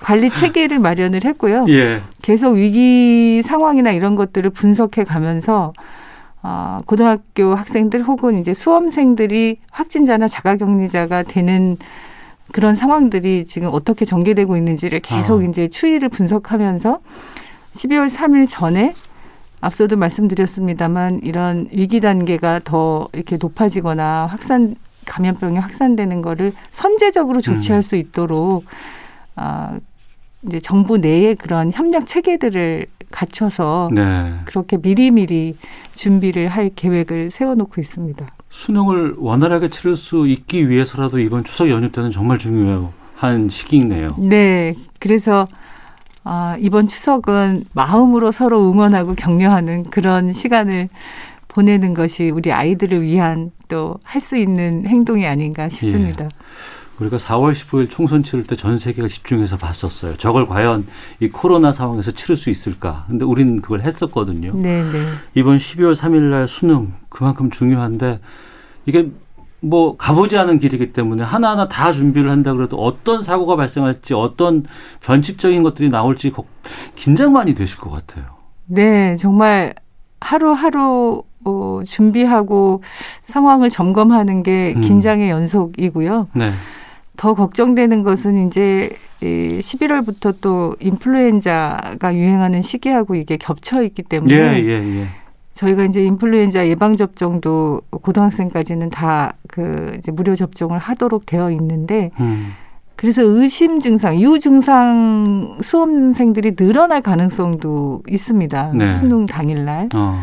관리 0.00 0.30
체계를 0.30 0.78
마련을 0.78 1.24
했고요. 1.24 1.66
예. 1.68 2.00
계속 2.22 2.52
위기 2.52 3.42
상황이나 3.42 3.92
이런 3.92 4.16
것들을 4.16 4.50
분석해 4.50 5.04
가면서 5.04 5.72
어, 6.42 6.80
고등학교 6.86 7.54
학생들 7.54 8.02
혹은 8.02 8.40
이제 8.40 8.52
수험생들이 8.52 9.58
확진자나 9.70 10.26
자가격리자가 10.26 11.22
되는 11.22 11.76
그런 12.50 12.74
상황들이 12.74 13.46
지금 13.46 13.70
어떻게 13.72 14.04
전개되고 14.04 14.56
있는지를 14.56 15.00
계속 15.00 15.40
어. 15.40 15.42
이제 15.42 15.68
추이를 15.68 16.08
분석하면서 16.08 16.98
12월 17.74 18.10
3일 18.10 18.46
전에 18.50 18.94
앞서도 19.60 19.96
말씀드렸습니다만 19.96 21.20
이런 21.22 21.68
위기 21.70 22.00
단계가 22.00 22.60
더 22.64 23.06
이렇게 23.12 23.38
높아지거나 23.40 24.26
확산 24.26 24.74
감염병이 25.06 25.58
확산되는 25.58 26.22
거를 26.22 26.52
선제적으로 26.72 27.40
조치할 27.40 27.78
음. 27.78 27.82
수 27.82 27.96
있도록 27.96 28.64
아 29.36 29.78
이제 30.46 30.60
정부 30.60 30.98
내에 30.98 31.34
그런 31.34 31.72
협력 31.72 32.06
체계들을 32.06 32.86
갖춰서 33.10 33.88
네. 33.92 34.32
그렇게 34.44 34.76
미리미리 34.76 35.56
준비를 35.94 36.48
할 36.48 36.70
계획을 36.74 37.30
세워놓고 37.30 37.80
있습니다. 37.80 38.26
수능을 38.50 39.14
원활하게 39.18 39.68
치를 39.68 39.96
수 39.96 40.26
있기 40.26 40.68
위해서라도 40.68 41.18
이번 41.18 41.44
추석 41.44 41.70
연휴 41.70 41.90
때는 41.92 42.10
정말 42.10 42.38
중요한 42.38 43.48
시기네요. 43.50 44.16
네. 44.18 44.74
그래서 44.98 45.46
아, 46.24 46.56
이번 46.58 46.88
추석은 46.88 47.64
마음으로 47.72 48.30
서로 48.30 48.70
응원하고 48.70 49.14
격려하는 49.14 49.84
그런 49.90 50.32
시간을 50.32 50.88
보내는 51.52 51.94
것이 51.94 52.30
우리 52.30 52.52
아이들을 52.52 53.02
위한 53.02 53.50
또 53.68 53.98
할 54.04 54.20
수 54.20 54.36
있는 54.36 54.86
행동이 54.86 55.26
아닌가 55.26 55.68
싶습니다. 55.68 56.24
예. 56.24 56.28
우리가 57.00 57.16
4월 57.16 57.52
15일 57.54 57.90
총선 57.90 58.22
치를 58.22 58.44
때 58.44 58.54
전 58.56 58.78
세계가 58.78 59.08
집중해서 59.08 59.56
봤었어요. 59.56 60.16
저걸 60.18 60.46
과연 60.46 60.86
이 61.20 61.28
코로나 61.28 61.72
상황에서 61.72 62.12
치를 62.12 62.36
수 62.36 62.50
있을까? 62.50 63.04
근데 63.08 63.24
우리는 63.24 63.60
그걸 63.60 63.80
했었거든요. 63.80 64.52
네, 64.54 64.82
네. 64.82 64.98
이번 65.34 65.56
12월 65.58 65.94
3일 65.94 66.20
날 66.30 66.46
수능 66.46 66.92
그만큼 67.08 67.50
중요한데 67.50 68.20
이게 68.86 69.10
뭐 69.60 69.96
가보지 69.96 70.36
않은 70.38 70.58
길이기 70.58 70.92
때문에 70.92 71.22
하나하나 71.24 71.68
다 71.68 71.92
준비를 71.92 72.30
한다 72.30 72.52
그래도 72.52 72.76
어떤 72.76 73.22
사고가 73.22 73.56
발생할지 73.56 74.14
어떤 74.14 74.64
변칙적인 75.00 75.62
것들이 75.62 75.88
나올지 75.88 76.32
긴장 76.94 77.32
많이 77.32 77.54
되실 77.54 77.78
것 77.78 77.90
같아요. 77.90 78.24
네, 78.66 79.16
정말 79.16 79.74
하루하루 80.20 81.22
어, 81.44 81.80
준비하고 81.84 82.82
상황을 83.26 83.70
점검하는 83.70 84.42
게 84.42 84.74
음. 84.76 84.80
긴장의 84.80 85.30
음. 85.30 85.38
연속이고요. 85.38 86.28
네. 86.34 86.52
더 87.16 87.34
걱정되는 87.34 88.02
것은 88.02 88.48
이제 88.48 88.90
11월부터 89.20 90.34
또 90.40 90.74
인플루엔자가 90.80 92.14
유행하는 92.16 92.62
시기하고 92.62 93.14
이게 93.14 93.36
겹쳐 93.36 93.82
있기 93.82 94.02
때문에 94.02 94.34
예, 94.34 94.64
예, 94.64 95.00
예. 95.00 95.06
저희가 95.52 95.84
이제 95.84 96.02
인플루엔자 96.02 96.66
예방 96.68 96.96
접종도 96.96 97.82
고등학생까지는 97.90 98.90
다 98.90 99.34
그 99.52 99.94
이제 99.98 100.10
무료 100.10 100.34
접종을 100.34 100.78
하도록 100.78 101.26
되어 101.26 101.50
있는데 101.50 102.10
음. 102.20 102.52
그래서 102.96 103.22
의심 103.22 103.80
증상, 103.80 104.18
유 104.18 104.38
증상 104.38 105.58
수험생들이 105.60 106.56
늘어날 106.56 107.02
가능성도 107.02 108.02
있습니다. 108.08 108.72
네. 108.74 108.92
수능 108.92 109.26
당일날. 109.26 109.90
어. 109.94 110.20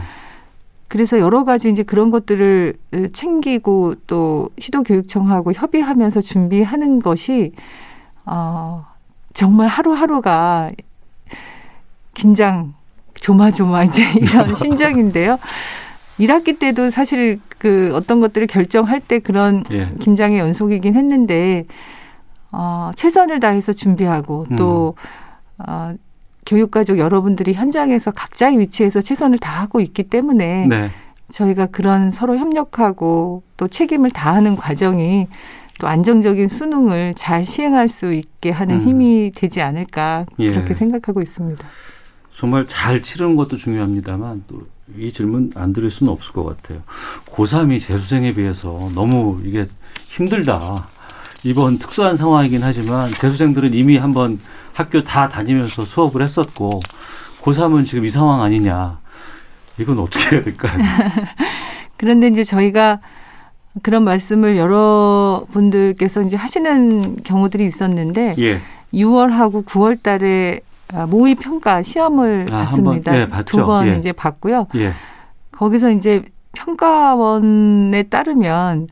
그래서 0.89 1.19
여러 1.19 1.45
가지 1.45 1.69
이제 1.69 1.83
그런 1.83 2.09
것들을 2.09 2.73
챙기고 3.13 3.93
또 4.07 4.49
시도교육청하고 4.57 5.53
협의하면서 5.53 6.21
준비하는 6.21 6.99
것이 6.99 7.53
어 8.25 8.85
정말 9.33 9.67
하루하루가 9.67 10.71
긴장 12.15 12.73
조마조마 13.13 13.83
이제 13.83 14.03
이런 14.17 14.55
심정인데요. 14.57 15.37
1학기 16.19 16.57
때도 16.57 16.89
사실 16.89 17.39
그 17.59 17.91
어떤 17.93 18.19
것들을 18.19 18.47
결정할 18.47 18.99
때 18.99 19.19
그런 19.19 19.63
예. 19.71 19.91
긴장의 19.99 20.39
연속이긴 20.39 20.95
했는데 20.95 21.65
어 22.51 22.91
최선을 22.95 23.39
다해서 23.39 23.73
준비하고 23.73 24.47
또 24.57 24.95
음. 25.59 25.63
어 25.67 25.93
교육가족 26.45 26.97
여러분들이 26.97 27.53
현장에서 27.53 28.11
각자의 28.11 28.59
위치에서 28.59 29.01
최선을 29.01 29.37
다하고 29.37 29.81
있기 29.81 30.03
때문에 30.03 30.67
네. 30.67 30.91
저희가 31.31 31.67
그런 31.67 32.11
서로 32.11 32.37
협력하고 32.37 33.43
또 33.57 33.67
책임을 33.67 34.11
다하는 34.11 34.55
과정이 34.55 35.27
또 35.79 35.87
안정적인 35.87 36.47
수능을 36.47 37.13
잘 37.15 37.45
시행할 37.45 37.87
수 37.87 38.11
있게 38.13 38.51
하는 38.51 38.75
음. 38.75 38.81
힘이 38.81 39.31
되지 39.33 39.61
않을까 39.61 40.25
예. 40.39 40.49
그렇게 40.49 40.73
생각하고 40.73 41.21
있습니다. 41.21 41.65
정말 42.35 42.65
잘 42.67 43.01
치르는 43.01 43.35
것도 43.35 43.57
중요합니다만 43.57 44.43
또 44.47 44.79
이 44.97 45.11
질문 45.11 45.51
안 45.55 45.73
드릴 45.73 45.91
수는 45.91 46.11
없을 46.11 46.33
것 46.33 46.43
같아요. 46.43 46.81
고3이 47.27 47.79
재수생에 47.79 48.33
비해서 48.33 48.89
너무 48.95 49.41
이게 49.45 49.67
힘들다. 50.07 50.87
이번 51.43 51.77
특수한 51.77 52.17
상황이긴 52.17 52.63
하지만 52.63 53.11
재수생들은 53.11 53.73
이미 53.73 53.97
한번 53.97 54.39
학교 54.79 55.01
다 55.01 55.27
다니면서 55.27 55.83
수업을 55.83 56.21
했었고 56.21 56.79
고3은 57.41 57.85
지금 57.85 58.05
이 58.05 58.09
상황 58.09 58.41
아니냐. 58.41 58.97
이건 59.77 59.99
어떻게 59.99 60.37
해야 60.37 60.43
될까요? 60.43 60.77
그런데 61.97 62.27
이제 62.27 62.45
저희가 62.45 62.99
그런 63.83 64.05
말씀을 64.05 64.55
여러분들께서 64.55 66.21
이제 66.21 66.37
하시는 66.37 67.17
경우들이 67.23 67.65
있었는데 67.65 68.35
예. 68.39 68.59
6월하고 68.93 69.65
9월 69.65 70.01
달에 70.01 70.61
모의 71.09 71.35
평가 71.35 71.83
시험을 71.83 72.47
아, 72.49 72.59
봤습니다. 72.65 73.17
예, 73.19 73.27
두번 73.45 73.87
예. 73.87 73.97
이제 73.97 74.13
봤고요. 74.13 74.67
예. 74.75 74.93
거기서 75.51 75.91
이제 75.91 76.23
평가원에 76.53 78.03
따르면 78.03 78.87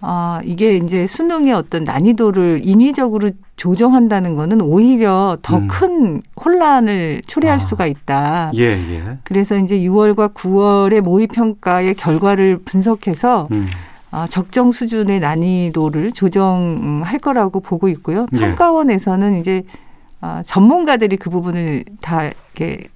아, 0.00 0.40
이게 0.44 0.76
이제 0.76 1.06
수능의 1.06 1.52
어떤 1.52 1.82
난이도를 1.82 2.60
인위적으로 2.62 3.30
조정한다는 3.56 4.36
거는 4.36 4.60
오히려 4.60 5.38
더큰 5.42 5.90
음. 5.90 6.22
혼란을 6.42 7.22
초래할 7.26 7.56
아. 7.56 7.58
수가 7.58 7.86
있다. 7.86 8.52
예, 8.54 8.62
예. 8.62 9.18
그래서 9.24 9.56
이제 9.56 9.78
6월과 9.80 10.34
9월의 10.34 11.00
모의평가의 11.00 11.94
결과를 11.94 12.58
분석해서 12.64 13.48
음. 13.50 13.66
아, 14.10 14.26
적정 14.28 14.70
수준의 14.70 15.20
난이도를 15.20 16.12
조정할 16.12 17.18
거라고 17.18 17.60
보고 17.60 17.88
있고요. 17.88 18.26
예. 18.32 18.38
평가원에서는 18.38 19.40
이제 19.40 19.64
아, 20.20 20.42
전문가들이 20.44 21.16
그 21.16 21.28
부분을 21.28 21.84
다 22.00 22.24
이렇게 22.24 22.86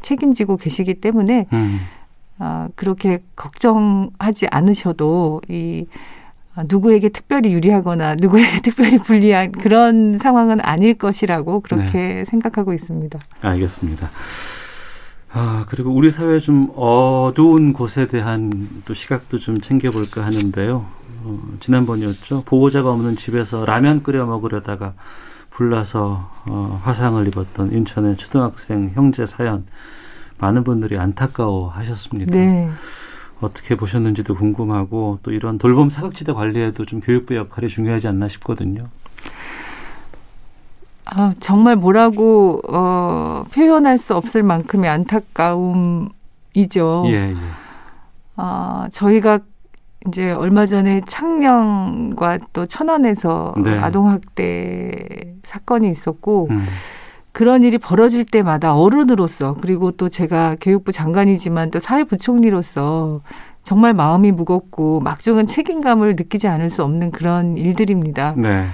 책임지고 0.00 0.56
계시기 0.56 0.94
때문에 0.94 1.46
음. 1.52 1.80
아, 2.38 2.68
그렇게 2.74 3.22
걱정하지 3.36 4.46
않으셔도 4.50 5.42
이 5.48 5.86
아, 5.92 6.17
누구에게 6.68 7.10
특별히 7.10 7.52
유리하거나 7.52 8.16
누구에게 8.16 8.60
특별히 8.62 8.98
불리한 8.98 9.52
그런 9.52 10.18
상황은 10.18 10.60
아닐 10.60 10.94
것이라고 10.94 11.60
그렇게 11.60 11.92
네. 11.92 12.24
생각하고 12.24 12.72
있습니다. 12.72 13.18
알겠습니다. 13.42 14.08
아, 15.30 15.66
그리고 15.68 15.90
우리 15.90 16.10
사회 16.10 16.38
좀 16.38 16.72
어두운 16.74 17.72
곳에 17.72 18.06
대한 18.06 18.68
또 18.86 18.94
시각도 18.94 19.38
좀 19.38 19.60
챙겨볼까 19.60 20.24
하는데요. 20.24 20.86
어, 21.24 21.40
지난번이었죠. 21.60 22.44
보호자가 22.44 22.90
없는 22.90 23.16
집에서 23.16 23.64
라면 23.64 24.02
끓여 24.02 24.24
먹으려다가 24.24 24.94
불나서 25.50 26.30
어, 26.48 26.80
화상을 26.82 27.26
입었던 27.26 27.72
인천의 27.72 28.16
초등학생 28.16 28.92
형제 28.94 29.26
사연 29.26 29.66
많은 30.38 30.64
분들이 30.64 30.96
안타까워 30.96 31.68
하셨습니다. 31.68 32.32
네. 32.32 32.70
어떻게 33.40 33.76
보셨는지도 33.76 34.34
궁금하고 34.34 35.20
또 35.22 35.30
이런 35.32 35.58
돌봄 35.58 35.90
사각지대 35.90 36.32
관리에도 36.32 36.84
좀 36.84 37.00
교육부 37.00 37.36
역할이 37.36 37.68
중요하지 37.68 38.08
않나 38.08 38.28
싶거든요. 38.28 38.88
아, 41.04 41.32
정말 41.40 41.76
뭐라고 41.76 42.60
어, 42.68 43.44
표현할 43.52 43.98
수 43.98 44.14
없을 44.14 44.42
만큼의 44.42 44.90
안타까움이죠. 44.90 46.10
예, 47.06 47.12
예. 47.12 47.36
아, 48.36 48.88
저희가 48.92 49.40
이제 50.06 50.30
얼마 50.32 50.66
전에 50.66 51.00
창녕과 51.06 52.38
또 52.52 52.66
천안에서 52.66 53.54
네. 53.62 53.78
아동학대 53.78 55.34
사건이 55.44 55.88
있었고 55.90 56.48
음. 56.50 56.66
그런 57.38 57.62
일이 57.62 57.78
벌어질 57.78 58.24
때마다 58.24 58.74
어른으로서 58.74 59.54
그리고 59.60 59.92
또 59.92 60.08
제가 60.08 60.56
교육부 60.60 60.90
장관이지만 60.90 61.70
또 61.70 61.78
사회부총리로서 61.78 63.20
정말 63.62 63.94
마음이 63.94 64.32
무겁고 64.32 64.98
막중한 64.98 65.46
책임감을 65.46 66.16
느끼지 66.16 66.48
않을 66.48 66.68
수 66.68 66.82
없는 66.82 67.12
그런 67.12 67.56
일들입니다. 67.56 68.34
네. 68.36 68.66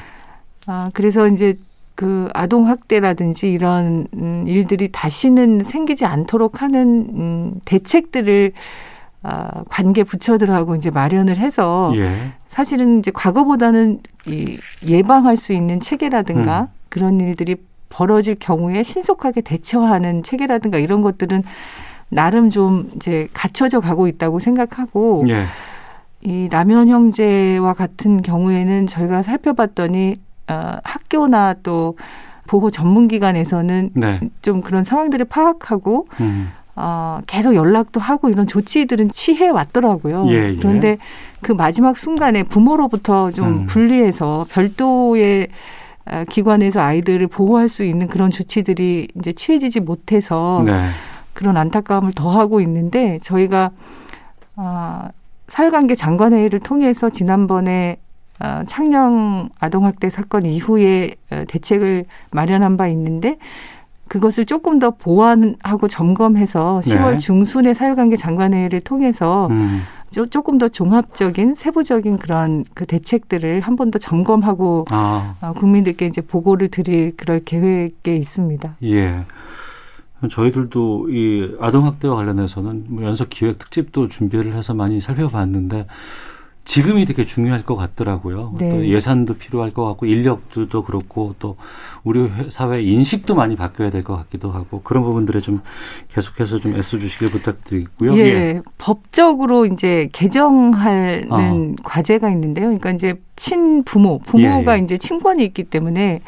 아, 0.65 0.89
그래서 0.95 1.29
이제 1.29 1.57
그 1.95 2.31
아동 2.33 2.67
학대라든지 2.67 3.53
이런 3.53 4.07
음, 4.15 4.45
일들이 4.49 4.91
다시는 4.91 5.61
생기지 5.61 6.07
않도록 6.07 6.63
하는 6.63 7.07
음, 7.13 7.61
대책들을 7.67 8.53
아, 9.25 9.65
관계 9.69 10.05
부처들하고 10.05 10.75
이제 10.77 10.89
마련을 10.89 11.37
해서 11.37 11.93
예. 11.97 12.33
사실은 12.47 13.01
이제 13.01 13.11
과거보다는 13.11 14.01
이 14.27 14.57
예방할 14.87 15.37
수 15.37 15.53
있는 15.53 15.81
체계라든가 15.81 16.63
음. 16.63 16.67
그런 16.89 17.21
일들이 17.21 17.57
벌어질 17.95 18.35
경우에 18.35 18.83
신속하게 18.83 19.43
대처하는 19.43 20.25
체계라든가 20.25 20.79
이런 20.79 21.01
것들은 21.01 21.45
나름 22.09 22.51
좀 22.51 22.91
이제 22.97 23.29
갖춰져 23.33 23.79
가고 23.79 24.09
있다고 24.09 24.41
생각하고 24.41 25.25
예. 25.29 25.45
이 26.21 26.49
라면 26.51 26.89
형제와 26.89 27.75
같은 27.75 28.21
경우에는 28.21 28.89
저희가 28.89 29.23
살펴봤더니 29.23 30.17
어, 30.49 30.77
학교나 30.83 31.55
또 31.63 31.97
보호 32.49 32.71
전문기관에서는 32.71 33.91
네. 33.95 34.21
좀 34.43 34.61
그런 34.61 34.83
상황들을 34.83 35.27
파악하고 35.27 36.09
음. 36.21 36.51
어, 36.75 37.21
계속 37.29 37.55
연락도 37.55 38.01
하고 38.01 38.29
이런 38.29 38.49
조치들은 38.49 39.11
취해 39.11 39.49
왔더라고요. 39.49 40.27
예, 40.31 40.35
예. 40.35 40.57
그런데 40.57 40.99
그 41.41 41.53
마지막 41.53 41.97
순간에 41.97 42.43
부모로부터 42.43 43.31
좀 43.31 43.47
음. 43.47 43.67
분리해서 43.67 44.47
별도의 44.51 45.49
아, 45.53 45.84
기관에서 46.29 46.81
아이들을 46.81 47.27
보호할 47.29 47.69
수 47.69 47.85
있는 47.85 48.09
그런 48.09 48.31
조치들이 48.31 49.09
이제 49.19 49.33
취해지지 49.33 49.81
못해서 49.81 50.63
네. 50.67 50.89
그런 51.33 51.57
안타까움을 51.57 52.13
더하고 52.13 52.61
있는데 52.61 53.19
저희가 53.23 53.71
아, 54.57 55.11
사회관계 55.49 55.95
장관회의를 55.95 56.61
통해서 56.61 57.11
지난번에 57.11 57.99
아, 58.39 58.65
창녕 58.67 59.49
아동학대 59.59 60.11
사건 60.11 60.47
이후에 60.47 61.15
어, 61.31 61.45
대책을 61.49 62.05
마련한 62.31 62.77
바 62.77 62.89
있는데 62.89 63.39
그것을 64.09 64.45
조금 64.45 64.79
더 64.79 64.91
보완하고 64.91 65.89
점검해서 65.89 66.83
10월 66.85 67.13
네. 67.13 67.19
중순에 67.19 67.75
사회관계 67.75 68.17
장관회의를 68.17 68.81
통해서 68.83 69.49
음. 69.51 69.83
조금 70.31 70.59
더 70.59 70.69
종합적인 70.69 71.55
세부적인 71.55 72.19
그런 72.19 72.65
그 72.75 72.87
대책들을 72.87 73.61
한 73.61 73.77
번 73.77 73.91
더 73.91 73.99
점검하고 73.99 74.87
아. 74.91 75.37
어, 75.41 75.53
국민들께 75.53 76.07
이제 76.07 76.21
보고를 76.21 76.69
드릴 76.69 77.17
그럴 77.17 77.41
계획에 77.45 78.17
있습니다. 78.17 78.77
예. 78.85 79.25
저희들도 80.31 81.11
이 81.11 81.57
아동 81.61 81.85
학대와 81.87 82.17
관련해서는 82.17 82.85
뭐 82.89 83.05
연석 83.05 83.29
기획 83.29 83.59
특집도 83.59 84.09
준비를 84.09 84.55
해서 84.55 84.73
많이 84.73 85.01
살펴봤는데 85.01 85.87
지금이 86.65 87.05
되게 87.05 87.27
중요할 87.27 87.63
것 87.65 87.77
같더라고요. 87.77 88.55
네. 88.59 88.71
또 88.71 88.87
예산도 88.87 89.35
필요할 89.35 89.71
것 89.73 89.85
같고 89.85 90.07
인력도 90.07 90.83
그렇고 90.85 91.35
또 91.39 91.57
우리 92.05 92.31
사회 92.49 92.83
인식도 92.83 93.35
많이 93.35 93.55
바뀌어야 93.57 93.91
될 93.91 94.03
것 94.03 94.17
같기도 94.17 94.51
하고 94.51 94.81
그런 94.83 95.03
부분들에 95.03 95.41
좀 95.41 95.61
계속해서 96.13 96.61
좀 96.61 96.77
애써 96.77 96.99
주시길 96.99 97.29
부탁드리고요. 97.31 98.15
예, 98.17 98.19
예. 98.21 98.63
법적으로 98.79 99.67
이제 99.67 100.09
개정하는 100.13 101.27
어. 101.31 101.83
과제가 101.83 102.31
있는데요. 102.31 102.67
그러니까 102.67 102.91
이제 102.93 103.15
친부모, 103.37 104.21
부모가 104.21 104.75
예, 104.75 104.81
예. 104.81 104.85
이제 104.85 104.99
친권이 104.99 105.45
있기 105.45 105.65
때문에 105.65 106.21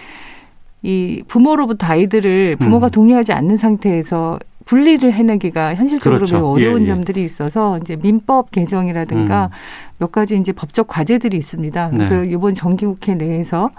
이 0.82 1.22
부모로부터 1.28 1.86
아이들을 1.86 2.56
부모가 2.56 2.86
음. 2.86 2.90
동의하지 2.90 3.32
않는 3.32 3.56
상태에서 3.56 4.38
분리를 4.66 5.10
해내기가 5.12 5.74
현실적으로 5.76 6.18
그렇죠. 6.18 6.36
매우 6.36 6.46
어려운 6.52 6.78
예, 6.80 6.82
예. 6.82 6.86
점들이 6.86 7.22
있어서 7.22 7.78
이제 7.78 7.96
민법 7.96 8.50
개정이라든가 8.50 9.46
음. 9.46 9.50
몇 9.98 10.12
가지 10.12 10.36
이제 10.36 10.52
법적 10.52 10.88
과제들이 10.88 11.36
있습니다. 11.36 11.88
네. 11.90 11.96
그래서 11.96 12.16
네. 12.16 12.28
이번 12.30 12.52
정기국회 12.54 13.14
내에서 13.14 13.70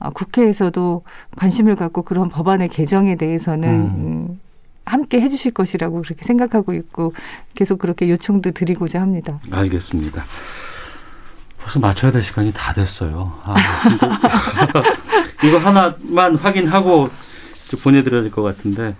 아, 0.00 0.10
국회에서도 0.10 1.02
관심을 1.36 1.76
갖고 1.76 2.02
그런 2.02 2.28
법안의 2.28 2.68
개정에 2.68 3.14
대해서는 3.14 3.68
음. 3.68 3.84
음, 4.28 4.40
함께 4.84 5.20
해주실 5.20 5.52
것이라고 5.52 6.02
그렇게 6.02 6.24
생각하고 6.24 6.74
있고 6.74 7.14
계속 7.54 7.78
그렇게 7.78 8.10
요청도 8.10 8.50
드리고자 8.50 9.00
합니다. 9.00 9.38
알겠습니다. 9.50 10.24
벌써 11.58 11.78
맞춰야 11.78 12.10
될 12.10 12.22
시간이 12.22 12.52
다 12.52 12.72
됐어요. 12.74 13.32
아, 13.44 13.54
이거 15.44 15.58
하나만 15.58 16.34
확인하고 16.36 17.08
보내드려야 17.82 18.22
될 18.22 18.30
것 18.30 18.42
같은데 18.42 18.94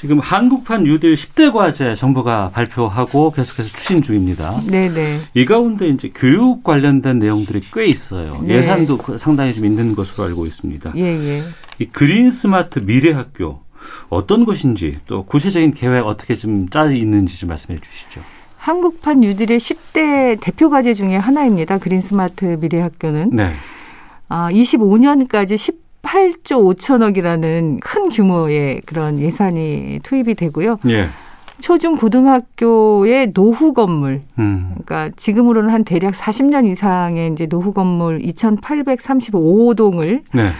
지금 0.00 0.20
한국판 0.20 0.84
뉴딜 0.84 1.14
10대 1.14 1.52
과제 1.52 1.96
정부가 1.96 2.50
발표하고 2.50 3.32
계속해서 3.32 3.68
추진 3.68 4.00
중입니다. 4.00 4.60
네네. 4.70 5.22
이 5.34 5.44
가운데 5.44 5.88
이제 5.88 6.12
교육 6.14 6.62
관련된 6.62 7.18
내용들이 7.18 7.62
꽤 7.72 7.86
있어요. 7.86 8.40
네. 8.44 8.54
예산도 8.54 8.98
그 8.98 9.18
상당히 9.18 9.52
좀 9.54 9.64
있는 9.64 9.96
것으로 9.96 10.24
알고 10.28 10.46
있습니다. 10.46 10.92
예, 10.94 11.02
예. 11.02 11.42
이 11.80 11.86
그린 11.86 12.30
스마트 12.30 12.78
미래 12.78 13.12
학교 13.12 13.58
어떤 14.08 14.44
것인지 14.44 14.98
또 15.06 15.24
구체적인 15.24 15.74
계획 15.74 16.06
어떻게 16.06 16.36
좀 16.36 16.68
짜 16.70 16.84
있는지 16.84 17.36
좀 17.36 17.48
말씀해 17.48 17.80
주시죠. 17.80 18.20
한국판 18.56 19.18
뉴딜의 19.20 19.58
10대 19.58 20.38
대표 20.40 20.70
과제 20.70 20.94
중에 20.94 21.16
하나입니다. 21.16 21.78
그린 21.78 22.00
스마트 22.00 22.44
미래 22.60 22.80
학교는. 22.80 23.30
네. 23.32 23.50
아, 24.28 24.48
25년까지 24.52 25.54
18조 26.08 26.76
5천억이라는 26.76 27.80
큰 27.80 28.08
규모의 28.08 28.82
그런 28.86 29.18
예산이 29.18 30.00
투입이 30.02 30.34
되고요. 30.34 30.78
예. 30.88 31.08
초중 31.60 31.96
고등학교의 31.96 33.32
노후 33.32 33.72
건물, 33.72 34.22
음. 34.38 34.74
그러니까 34.84 35.14
지금으로는 35.16 35.70
한 35.70 35.84
대략 35.84 36.14
40년 36.14 36.66
이상의 36.66 37.32
이제 37.32 37.46
노후 37.46 37.72
건물 37.72 38.20
2,835동을 38.20 40.22
네. 40.32 40.50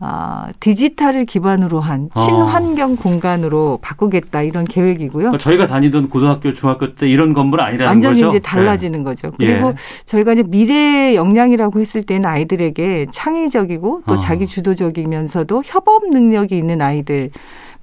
아, 0.00 0.48
디지털을 0.60 1.24
기반으로 1.24 1.80
한 1.80 2.08
아. 2.14 2.20
친환경 2.20 2.92
어. 2.92 2.96
공간으로 2.96 3.80
바꾸겠다 3.82 4.42
이런 4.42 4.64
계획이고요. 4.64 5.24
그러니까 5.24 5.38
저희가 5.38 5.66
다니던 5.66 6.08
고등학교, 6.08 6.52
중학교 6.52 6.94
때 6.94 7.08
이런 7.08 7.34
건물 7.34 7.60
아니라는 7.60 7.86
완전히 7.86 8.14
거죠? 8.14 8.26
완전히 8.26 8.38
이제 8.38 8.38
달라지는 8.38 9.00
네. 9.00 9.04
거죠. 9.04 9.32
그리고 9.36 9.68
예. 9.70 9.74
저희가 10.06 10.34
이제 10.34 10.44
미래 10.44 11.16
역량이라고 11.16 11.80
했을 11.80 12.04
때는 12.04 12.26
아이들에게 12.26 13.06
창의적이고 13.10 14.02
또 14.06 14.14
어. 14.14 14.16
자기 14.16 14.46
주도적이면서도 14.46 15.62
협업 15.66 16.10
능력이 16.10 16.56
있는 16.56 16.80
아이들 16.80 17.30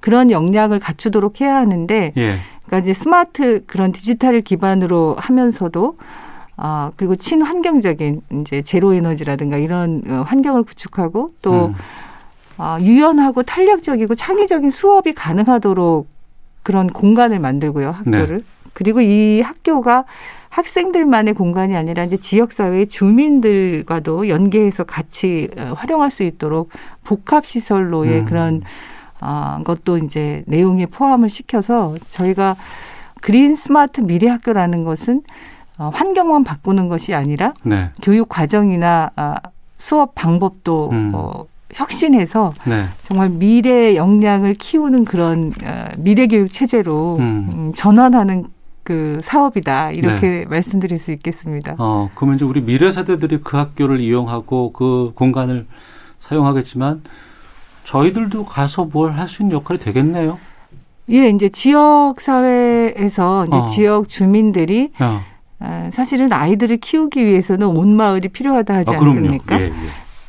그런 0.00 0.30
역량을 0.30 0.78
갖추도록 0.78 1.42
해야 1.42 1.56
하는데 1.56 2.12
예. 2.16 2.38
그러니까 2.64 2.78
이제 2.78 2.94
스마트 2.94 3.62
그런 3.66 3.92
디지털을 3.92 4.40
기반으로 4.40 5.16
하면서도 5.18 5.98
아, 6.56 6.90
그리고 6.96 7.14
친환경적인 7.14 8.22
이제 8.40 8.62
제로 8.62 8.94
에너지라든가 8.94 9.58
이런 9.58 10.02
어, 10.08 10.22
환경을 10.26 10.62
구축하고 10.62 11.32
또 11.42 11.66
음. 11.66 11.74
아, 12.58 12.78
유연하고 12.80 13.42
탄력적이고 13.42 14.14
창의적인 14.14 14.70
수업이 14.70 15.14
가능하도록 15.14 16.08
그런 16.62 16.88
공간을 16.88 17.38
만들고요, 17.38 17.90
학교를. 17.90 18.38
네. 18.38 18.44
그리고 18.72 19.00
이 19.00 19.40
학교가 19.40 20.04
학생들만의 20.48 21.34
공간이 21.34 21.76
아니라 21.76 22.04
이제 22.04 22.16
지역 22.16 22.52
사회의 22.52 22.86
주민들과도 22.86 24.28
연계해서 24.28 24.84
같이 24.84 25.50
어, 25.58 25.74
활용할 25.76 26.10
수 26.10 26.22
있도록 26.22 26.70
복합 27.04 27.44
시설로의 27.44 28.20
음. 28.20 28.24
그런 28.24 28.62
아, 29.20 29.60
것도 29.64 29.98
이제 29.98 30.44
내용에 30.46 30.86
포함을 30.86 31.28
시켜서 31.28 31.94
저희가 32.10 32.56
그린 33.20 33.54
스마트 33.54 34.00
미래 34.00 34.28
학교라는 34.28 34.84
것은 34.84 35.22
어, 35.78 35.90
환경만 35.92 36.44
바꾸는 36.44 36.88
것이 36.88 37.14
아니라 37.14 37.54
네. 37.62 37.90
교육 38.02 38.28
과정이나 38.28 39.10
아, 39.16 39.36
수업 39.78 40.14
방법도 40.14 40.90
음. 40.90 41.12
어, 41.14 41.44
혁신해서 41.72 42.54
네. 42.66 42.86
정말 43.02 43.28
미래 43.30 43.96
역량을 43.96 44.54
키우는 44.54 45.04
그런 45.04 45.52
어, 45.64 45.86
미래 45.98 46.26
교육 46.26 46.50
체제로 46.50 47.16
음. 47.18 47.22
음. 47.52 47.72
전환하는 47.74 48.44
그 48.84 49.18
사업이다 49.22 49.90
이렇게 49.90 50.28
네. 50.28 50.44
말씀드릴 50.48 50.98
수 50.98 51.10
있겠습니다. 51.12 51.74
어 51.78 52.08
그러면 52.14 52.36
이제 52.36 52.44
우리 52.44 52.60
미래 52.62 52.90
세대들이 52.90 53.40
그 53.42 53.56
학교를 53.56 54.00
이용하고 54.00 54.72
그 54.72 55.10
공간을 55.16 55.66
사용하겠지만 56.20 57.02
저희들도 57.84 58.44
가서 58.44 58.84
뭘 58.84 59.12
할 59.12 59.28
수 59.28 59.42
있는 59.42 59.56
역할이 59.56 59.80
되겠네요. 59.80 60.38
예, 61.10 61.28
이제 61.28 61.48
지역 61.48 62.20
사회에서 62.20 63.46
이제 63.46 63.56
어. 63.56 63.66
지역 63.66 64.08
주민들이 64.08 64.90
어. 65.00 65.22
사실은 65.92 66.32
아이들을 66.32 66.76
키우기 66.78 67.24
위해서는 67.24 67.66
온 67.66 67.96
마을이 67.96 68.28
필요하다 68.28 68.74
하지 68.74 68.94
아, 68.94 68.98
않습니까? 68.98 69.60
예, 69.60 69.64
예. 69.66 69.72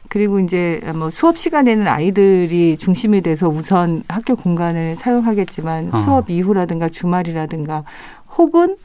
그리고 0.09 0.39
이제 0.39 0.81
뭐 0.95 1.09
수업 1.09 1.37
시간에는 1.37 1.87
아이들이 1.87 2.77
중심이 2.77 3.21
돼서 3.21 3.49
우선 3.49 4.03
학교 4.07 4.35
공간을 4.35 4.95
사용하겠지만 4.95 5.89
어. 5.93 5.97
수업 5.99 6.29
이후라든가 6.29 6.89
주말이라든가 6.89 7.83
혹은 8.37 8.77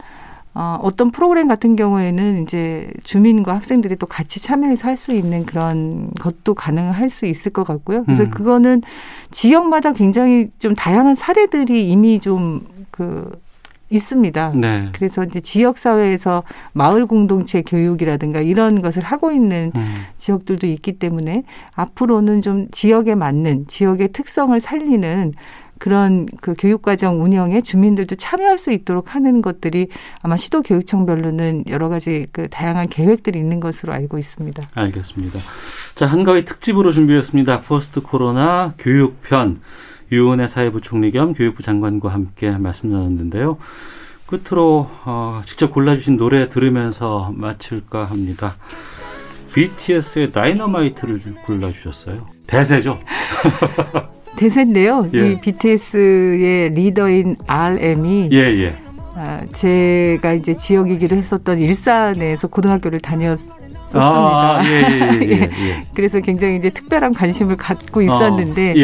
어, 0.55 0.77
어떤 0.83 1.09
프로그램 1.09 1.47
같은 1.47 1.75
경우에는 1.75 2.43
이제 2.43 2.87
주민과 3.03 3.55
학생들이 3.55 3.95
또 3.95 4.05
같이 4.05 4.39
참여해서 4.39 4.87
할 4.87 4.97
수 4.97 5.13
있는 5.13 5.45
그런 5.45 6.11
것도 6.19 6.53
가능할 6.53 7.09
수 7.09 7.25
있을 7.25 7.51
것 7.51 7.63
같고요. 7.63 8.03
그래서 8.03 8.23
음. 8.23 8.29
그거는 8.29 8.81
지역마다 9.31 9.93
굉장히 9.93 10.49
좀 10.59 10.75
다양한 10.75 11.15
사례들이 11.15 11.89
이미 11.89 12.19
좀그 12.19 13.31
있습니다. 13.93 14.53
네. 14.55 14.89
그래서 14.93 15.23
이제 15.23 15.39
지역 15.39 15.77
사회에서 15.77 16.43
마을 16.73 17.05
공동체 17.05 17.61
교육이라든가 17.61 18.41
이런 18.41 18.81
것을 18.81 19.03
하고 19.03 19.31
있는 19.31 19.71
음. 19.75 19.95
지역들도 20.17 20.67
있기 20.67 20.93
때문에 20.93 21.43
앞으로는 21.75 22.41
좀 22.41 22.67
지역에 22.71 23.15
맞는 23.15 23.67
지역의 23.67 24.09
특성을 24.13 24.59
살리는 24.59 25.33
그런 25.79 26.27
그 26.41 26.53
교육과정 26.57 27.21
운영에 27.21 27.59
주민들도 27.59 28.15
참여할 28.15 28.57
수 28.57 28.71
있도록 28.71 29.15
하는 29.15 29.41
것들이 29.41 29.89
아마 30.21 30.37
시도 30.37 30.61
교육청별로는 30.61 31.65
여러 31.67 31.89
가지 31.89 32.27
그 32.31 32.47
다양한 32.47 32.87
계획들이 32.87 33.37
있는 33.37 33.59
것으로 33.59 33.91
알고 33.91 34.17
있습니다. 34.17 34.63
알겠습니다. 34.73 35.39
자, 35.95 36.05
한가위 36.05 36.45
특집으로 36.45 36.93
준비했습니다. 36.93 37.61
포스트 37.63 38.01
코로나 38.01 38.73
교육편 38.79 39.59
유은혜 40.11 40.47
사회부총리 40.47 41.11
겸 41.11 41.33
교육부 41.33 41.63
장관과 41.63 42.09
함께 42.09 42.51
말씀 42.51 42.91
나눴는데요. 42.91 43.57
끝으로 44.25 44.89
어, 45.05 45.41
직접 45.45 45.71
골라주신 45.71 46.17
노래 46.17 46.49
들으면서 46.49 47.31
마칠까 47.35 48.05
합니다. 48.05 48.55
BTS의 49.53 50.31
다이너마이트를 50.31 51.19
골라주셨어요. 51.45 52.27
대세죠? 52.47 52.99
대세인데요. 54.35 55.07
예. 55.13 55.31
이 55.31 55.39
BTS의 55.39 56.69
리더인 56.73 57.35
RM이 57.45 58.29
예, 58.31 58.37
예. 58.37 58.75
아, 59.15 59.41
제가 59.53 60.33
이제 60.33 60.53
지역이기도 60.53 61.15
했었던 61.15 61.59
일산에서 61.59 62.47
고등학교를 62.47 62.99
다녔었습니다. 62.99 63.63
아, 63.93 64.59
예, 64.65 64.69
예, 64.69 65.19
예, 65.21 65.49
예, 65.51 65.85
그래서 65.95 66.19
굉장히 66.19 66.57
이제 66.57 66.71
특별한 66.71 67.13
관심을 67.13 67.57
갖고 67.57 68.01
있었는데 68.01 68.71
어, 68.71 68.75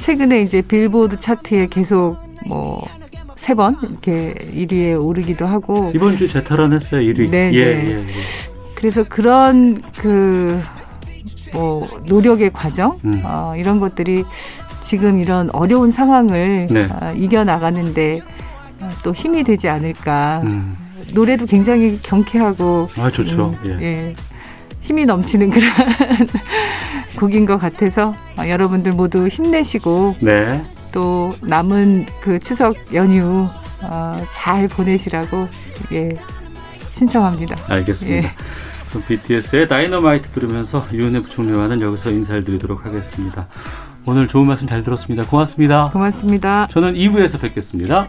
최근에 0.00 0.42
이제 0.42 0.60
빌보드 0.62 1.20
차트에 1.20 1.66
계속 1.68 2.16
뭐 2.48 2.86
세 3.40 3.54
번 3.54 3.74
이렇게 3.82 4.34
1위에 4.54 5.02
오르기도 5.02 5.46
하고 5.46 5.90
이번 5.94 6.16
주 6.18 6.28
재탈환했어요 6.28 7.00
1위. 7.00 7.30
네, 7.30 7.50
네. 7.50 8.06
그래서 8.74 9.02
그런 9.04 9.80
그 9.96 10.60
뭐 11.52 11.84
노력의 12.06 12.52
과정 12.52 12.96
음. 13.04 13.20
어, 13.24 13.54
이런 13.56 13.80
것들이 13.80 14.24
지금 14.84 15.18
이런 15.20 15.50
어려운 15.50 15.90
상황을 15.90 16.68
네. 16.70 16.84
어, 16.84 17.12
이겨 17.16 17.42
나가는데 17.42 18.20
어, 18.80 18.90
또 19.02 19.12
힘이 19.12 19.42
되지 19.42 19.68
않을까. 19.68 20.42
음. 20.44 20.76
노래도 21.12 21.46
굉장히 21.46 21.98
경쾌하고. 22.02 22.88
아, 22.96 23.10
좋죠. 23.10 23.50
음, 23.64 23.80
예. 23.80 23.82
예. 23.84 24.14
힘이 24.82 25.06
넘치는 25.06 25.50
그런 25.50 25.70
곡인 27.20 27.44
것 27.44 27.58
같아서 27.58 28.14
어, 28.38 28.48
여러분들 28.48 28.92
모두 28.92 29.28
힘내시고 29.28 30.16
네. 30.20 30.62
또 30.92 31.36
남은 31.42 32.06
그 32.22 32.38
추석 32.38 32.74
연휴 32.94 33.46
어, 33.82 34.22
잘 34.32 34.66
보내시라고 34.66 35.46
예, 35.92 36.14
신청합니다. 36.94 37.56
알겠습니다. 37.68 38.28
예. 38.28 38.32
BTS의 39.06 39.68
다이너마이트 39.68 40.30
들으면서 40.30 40.84
유은혜 40.92 41.22
부총리와는 41.22 41.80
여기서 41.80 42.10
인사를 42.10 42.44
드리도록 42.44 42.84
하겠습니다. 42.84 43.46
오늘 44.06 44.26
좋은 44.26 44.46
말씀 44.46 44.66
잘 44.66 44.82
들었습니다. 44.82 45.24
고맙습니다. 45.24 45.90
고맙습니다. 45.92 46.66
저는 46.70 46.94
2부에서 46.94 47.40
뵙겠습니다. 47.40 48.06